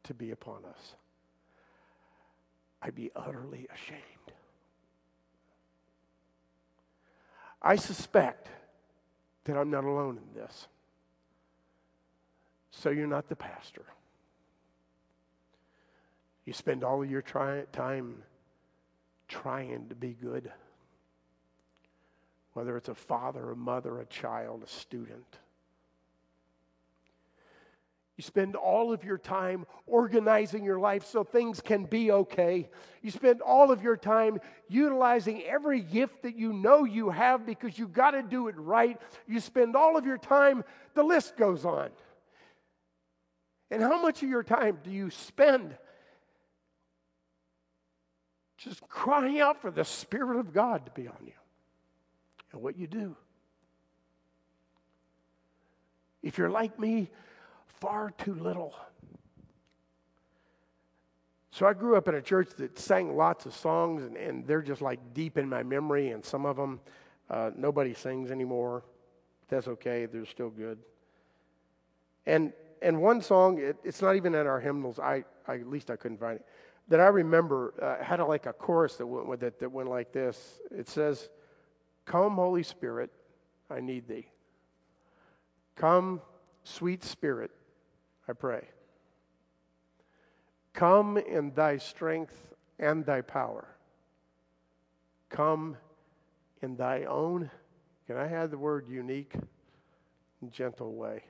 to 0.04 0.14
be 0.14 0.30
upon 0.30 0.64
us, 0.64 0.94
I'd 2.80 2.94
be 2.94 3.10
utterly 3.14 3.68
ashamed. 3.70 4.00
I 7.60 7.76
suspect 7.76 8.48
that 9.44 9.58
I'm 9.58 9.70
not 9.70 9.84
alone 9.84 10.16
in 10.16 10.40
this. 10.40 10.66
So 12.70 12.88
you're 12.88 13.06
not 13.06 13.28
the 13.28 13.36
pastor. 13.36 13.84
You 16.46 16.54
spend 16.54 16.82
all 16.82 17.02
of 17.02 17.10
your 17.10 17.20
try- 17.20 17.66
time 17.72 18.22
trying 19.28 19.90
to 19.90 19.94
be 19.94 20.16
good, 20.18 20.50
whether 22.52 22.76
it's 22.76 22.88
a 22.88 22.94
father, 22.94 23.50
a 23.50 23.56
mother, 23.56 24.00
a 24.00 24.06
child, 24.06 24.62
a 24.62 24.68
student. 24.68 25.38
You 28.20 28.22
spend 28.22 28.54
all 28.54 28.92
of 28.92 29.02
your 29.02 29.16
time 29.16 29.64
organizing 29.86 30.62
your 30.62 30.78
life 30.78 31.06
so 31.06 31.24
things 31.24 31.62
can 31.62 31.84
be 31.84 32.10
okay. 32.12 32.68
You 33.00 33.10
spend 33.10 33.40
all 33.40 33.70
of 33.70 33.82
your 33.82 33.96
time 33.96 34.40
utilizing 34.68 35.42
every 35.44 35.80
gift 35.80 36.24
that 36.24 36.36
you 36.36 36.52
know 36.52 36.84
you 36.84 37.08
have 37.08 37.46
because 37.46 37.78
you 37.78 37.88
got 37.88 38.10
to 38.10 38.22
do 38.22 38.48
it 38.48 38.56
right. 38.58 39.00
You 39.26 39.40
spend 39.40 39.74
all 39.74 39.96
of 39.96 40.04
your 40.04 40.18
time, 40.18 40.64
the 40.92 41.02
list 41.02 41.38
goes 41.38 41.64
on. 41.64 41.88
And 43.70 43.80
how 43.80 44.02
much 44.02 44.22
of 44.22 44.28
your 44.28 44.42
time 44.42 44.80
do 44.84 44.90
you 44.90 45.08
spend 45.08 45.74
just 48.58 48.86
crying 48.86 49.40
out 49.40 49.62
for 49.62 49.70
the 49.70 49.84
Spirit 49.84 50.38
of 50.38 50.52
God 50.52 50.84
to 50.84 50.92
be 50.92 51.08
on 51.08 51.16
you 51.24 51.39
and 52.52 52.62
what 52.62 52.76
you 52.76 52.86
do? 52.86 53.16
If 56.22 56.38
you're 56.38 56.50
like 56.50 56.78
me, 56.78 57.10
far 57.80 58.10
too 58.10 58.34
little. 58.34 58.74
So 61.50 61.66
I 61.66 61.72
grew 61.72 61.96
up 61.96 62.08
in 62.08 62.14
a 62.14 62.22
church 62.22 62.50
that 62.58 62.78
sang 62.78 63.16
lots 63.16 63.46
of 63.46 63.54
songs, 63.54 64.04
and, 64.04 64.16
and 64.16 64.46
they're 64.46 64.62
just 64.62 64.82
like 64.82 65.00
deep 65.14 65.38
in 65.38 65.48
my 65.48 65.62
memory, 65.62 66.10
and 66.10 66.24
some 66.24 66.46
of 66.46 66.56
them 66.56 66.80
uh, 67.28 67.50
nobody 67.56 67.94
sings 67.94 68.30
anymore. 68.30 68.84
That's 69.48 69.66
okay, 69.66 70.06
they're 70.06 70.26
still 70.26 70.50
good. 70.50 70.78
And 72.26 72.52
and 72.82 73.02
one 73.02 73.20
song, 73.20 73.58
it, 73.58 73.76
it's 73.84 74.00
not 74.00 74.16
even 74.16 74.34
in 74.34 74.46
our 74.46 74.60
hymnals. 74.60 74.98
I, 74.98 75.24
I, 75.46 75.56
at 75.56 75.68
least 75.68 75.90
I 75.90 75.96
couldn't 75.96 76.18
find 76.18 76.36
it. 76.36 76.46
That 76.88 77.00
I 77.00 77.08
remember 77.08 77.74
uh, 77.80 78.02
had 78.02 78.20
a, 78.20 78.24
like 78.24 78.46
a 78.46 78.52
chorus 78.52 78.96
that 78.96 79.06
went 79.06 79.26
with 79.26 79.42
it 79.42 79.60
that 79.60 79.70
went 79.70 79.88
like 79.88 80.12
this. 80.12 80.60
It 80.70 80.88
says, 80.88 81.28
"Come, 82.10 82.34
Holy 82.34 82.64
Spirit, 82.64 83.12
I 83.70 83.78
need 83.78 84.08
Thee. 84.08 84.26
Come, 85.76 86.20
sweet 86.64 87.04
Spirit, 87.04 87.52
I 88.26 88.32
pray. 88.32 88.66
Come 90.72 91.18
in 91.18 91.52
thy 91.54 91.76
strength 91.76 92.52
and 92.80 93.06
thy 93.06 93.20
power. 93.20 93.68
Come 95.28 95.76
in 96.60 96.74
thy 96.74 97.04
own, 97.04 97.48
can 98.08 98.16
I 98.16 98.26
add 98.26 98.50
the 98.50 98.58
word 98.58 98.88
unique, 98.88 99.34
gentle 100.50 100.94
way? 100.94 101.22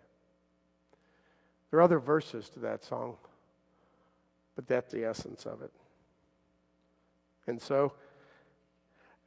There 1.71 1.81
are 1.81 1.83
other 1.83 1.99
verses 1.99 2.49
to 2.55 2.61
that 2.61 2.85
song, 2.85 3.19
but 4.57 4.67
that's 4.67 4.91
the 4.91 5.05
essence 5.05 5.45
of 5.45 5.61
it. 5.61 5.73
And 7.47 7.61
so, 7.61 7.93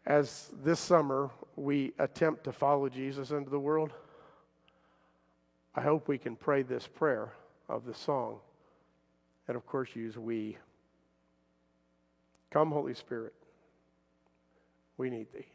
as 0.06 0.52
this 0.64 0.80
summer 0.80 1.30
we 1.56 1.94
attempt 2.00 2.44
to 2.46 2.52
follow 2.52 2.90
Jesus 2.90 3.32
into 3.32 3.50
the 3.50 3.60
world, 3.60 3.94
I 5.76 5.82
hope 5.82 6.08
we 6.08 6.18
can 6.18 6.36
pray 6.36 6.62
this 6.62 6.88
prayer 6.88 7.34
of 7.70 7.86
the 7.86 7.94
song 7.94 8.40
and, 9.48 9.58
of 9.58 9.66
course, 9.66 9.90
use 9.96 10.18
we. 10.18 10.58
Come, 12.52 12.72
Holy 12.72 12.94
Spirit, 12.94 13.34
we 14.98 15.10
need 15.10 15.28
thee. 15.34 15.48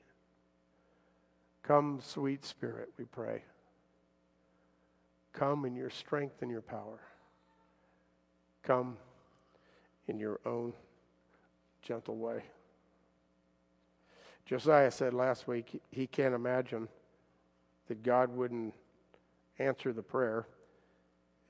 Come, 1.63 2.01
sweet 2.03 2.45
Spirit, 2.45 2.89
we 2.99 3.05
pray. 3.05 3.43
Come 5.33 5.65
in 5.65 5.77
your 5.77 5.91
strength 5.91 6.43
and 6.43 6.51
your 6.51 6.63
power. 6.63 7.01
Come 8.63 8.97
in 10.09 10.19
your 10.19 10.41
own 10.45 10.73
gentle 11.83 12.17
way. 12.17 12.43
Josiah 14.49 14.91
said 14.91 15.13
last 15.13 15.47
week 15.47 15.83
he 15.91 16.07
can't 16.07 16.35
imagine 16.35 16.89
that 17.87 18.03
God 18.03 18.35
wouldn't 18.35 18.73
answer 19.59 19.93
the 19.93 20.03
prayer 20.03 20.47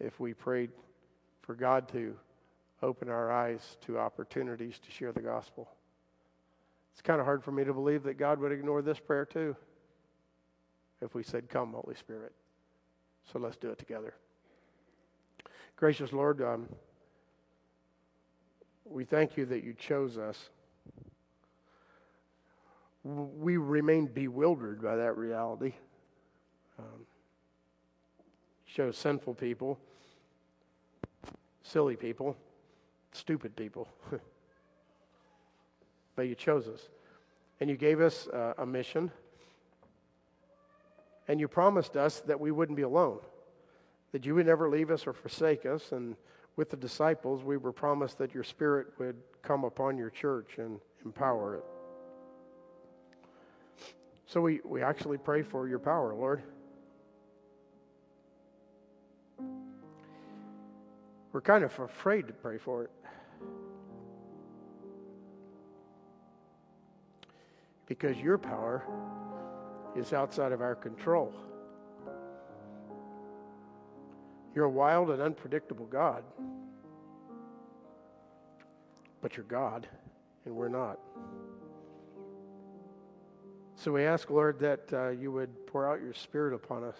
if 0.00 0.18
we 0.18 0.34
prayed 0.34 0.70
for 1.42 1.54
God 1.54 1.88
to 1.90 2.16
open 2.82 3.08
our 3.08 3.30
eyes 3.30 3.76
to 3.82 4.00
opportunities 4.00 4.80
to 4.80 4.90
share 4.90 5.12
the 5.12 5.20
gospel. 5.20 5.68
It's 6.92 7.00
kind 7.00 7.20
of 7.20 7.24
hard 7.24 7.44
for 7.44 7.52
me 7.52 7.62
to 7.62 7.72
believe 7.72 8.02
that 8.02 8.18
God 8.18 8.40
would 8.40 8.50
ignore 8.50 8.82
this 8.82 8.98
prayer 8.98 9.24
too 9.24 9.54
if 11.00 11.14
we 11.14 11.22
said, 11.22 11.48
Come, 11.48 11.74
Holy 11.74 11.94
Spirit. 11.94 12.32
So 13.32 13.38
let's 13.38 13.56
do 13.56 13.70
it 13.70 13.78
together. 13.78 14.14
Gracious 15.76 16.12
Lord, 16.12 16.42
um, 16.42 16.68
we 18.84 19.04
thank 19.04 19.36
you 19.36 19.46
that 19.46 19.62
you 19.62 19.72
chose 19.74 20.18
us. 20.18 20.50
We 23.08 23.56
remain 23.56 24.04
bewildered 24.04 24.82
by 24.82 24.96
that 24.96 25.16
reality. 25.16 25.72
Um, 26.78 27.06
shows 28.66 28.98
sinful 28.98 29.34
people, 29.34 29.78
silly 31.62 31.96
people, 31.96 32.36
stupid 33.12 33.56
people. 33.56 33.88
but 36.16 36.28
you 36.28 36.34
chose 36.34 36.68
us. 36.68 36.90
And 37.60 37.70
you 37.70 37.78
gave 37.78 38.02
us 38.02 38.28
uh, 38.28 38.52
a 38.58 38.66
mission. 38.66 39.10
And 41.28 41.40
you 41.40 41.48
promised 41.48 41.96
us 41.96 42.20
that 42.20 42.38
we 42.38 42.50
wouldn't 42.50 42.76
be 42.76 42.82
alone, 42.82 43.20
that 44.12 44.26
you 44.26 44.34
would 44.34 44.46
never 44.46 44.68
leave 44.68 44.90
us 44.90 45.06
or 45.06 45.14
forsake 45.14 45.64
us. 45.64 45.92
And 45.92 46.14
with 46.56 46.68
the 46.68 46.76
disciples, 46.76 47.42
we 47.42 47.56
were 47.56 47.72
promised 47.72 48.18
that 48.18 48.34
your 48.34 48.44
Spirit 48.44 48.88
would 48.98 49.16
come 49.40 49.64
upon 49.64 49.96
your 49.96 50.10
church 50.10 50.58
and 50.58 50.78
empower 51.06 51.54
it. 51.54 51.64
So 54.28 54.42
we, 54.42 54.60
we 54.62 54.82
actually 54.82 55.16
pray 55.16 55.42
for 55.42 55.66
your 55.68 55.78
power, 55.78 56.14
Lord. 56.14 56.42
We're 61.32 61.40
kind 61.40 61.64
of 61.64 61.78
afraid 61.78 62.26
to 62.26 62.34
pray 62.34 62.58
for 62.58 62.84
it. 62.84 62.90
Because 67.86 68.18
your 68.18 68.36
power 68.36 68.84
is 69.96 70.12
outside 70.12 70.52
of 70.52 70.60
our 70.60 70.74
control. 70.74 71.32
You're 74.54 74.66
a 74.66 74.70
wild 74.70 75.08
and 75.08 75.22
unpredictable 75.22 75.86
God. 75.86 76.22
But 79.22 79.38
you're 79.38 79.46
God, 79.46 79.88
and 80.44 80.54
we're 80.54 80.68
not. 80.68 80.98
So 83.78 83.92
we 83.92 84.04
ask, 84.04 84.28
Lord, 84.28 84.58
that 84.60 84.92
uh, 84.92 85.08
you 85.10 85.32
would 85.32 85.66
pour 85.66 85.90
out 85.90 86.02
your 86.02 86.14
Spirit 86.14 86.54
upon 86.54 86.84
us. 86.84 86.96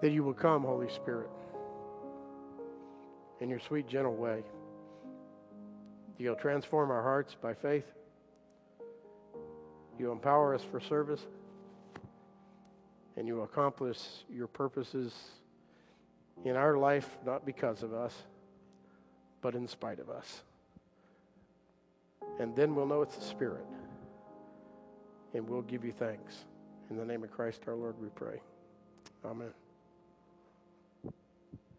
that 0.00 0.12
you 0.12 0.22
will 0.22 0.34
come, 0.34 0.62
Holy 0.62 0.88
Spirit, 0.88 1.28
in 3.40 3.48
your 3.48 3.60
sweet, 3.60 3.88
gentle 3.88 4.14
way. 4.14 4.42
You'll 6.18 6.36
transform 6.36 6.90
our 6.90 7.02
hearts 7.02 7.36
by 7.40 7.54
faith. 7.54 7.84
You 9.98 10.12
empower 10.12 10.54
us 10.54 10.62
for 10.62 10.80
service. 10.80 11.24
And 13.16 13.26
you 13.26 13.40
accomplish 13.40 13.98
your 14.30 14.46
purposes 14.46 15.12
in 16.44 16.54
our 16.54 16.76
life, 16.76 17.08
not 17.26 17.44
because 17.44 17.82
of 17.82 17.92
us, 17.92 18.14
but 19.42 19.56
in 19.56 19.66
spite 19.66 19.98
of 19.98 20.08
us. 20.08 20.42
And 22.38 22.54
then 22.54 22.74
we'll 22.74 22.86
know 22.86 23.02
it's 23.02 23.16
the 23.16 23.24
Spirit. 23.24 23.64
And 25.34 25.48
we'll 25.48 25.62
give 25.62 25.84
you 25.84 25.92
thanks. 25.92 26.44
In 26.90 26.96
the 26.96 27.04
name 27.04 27.24
of 27.24 27.30
Christ 27.30 27.62
our 27.66 27.74
Lord, 27.74 28.00
we 28.00 28.08
pray. 28.08 28.40
Amen. 29.24 29.52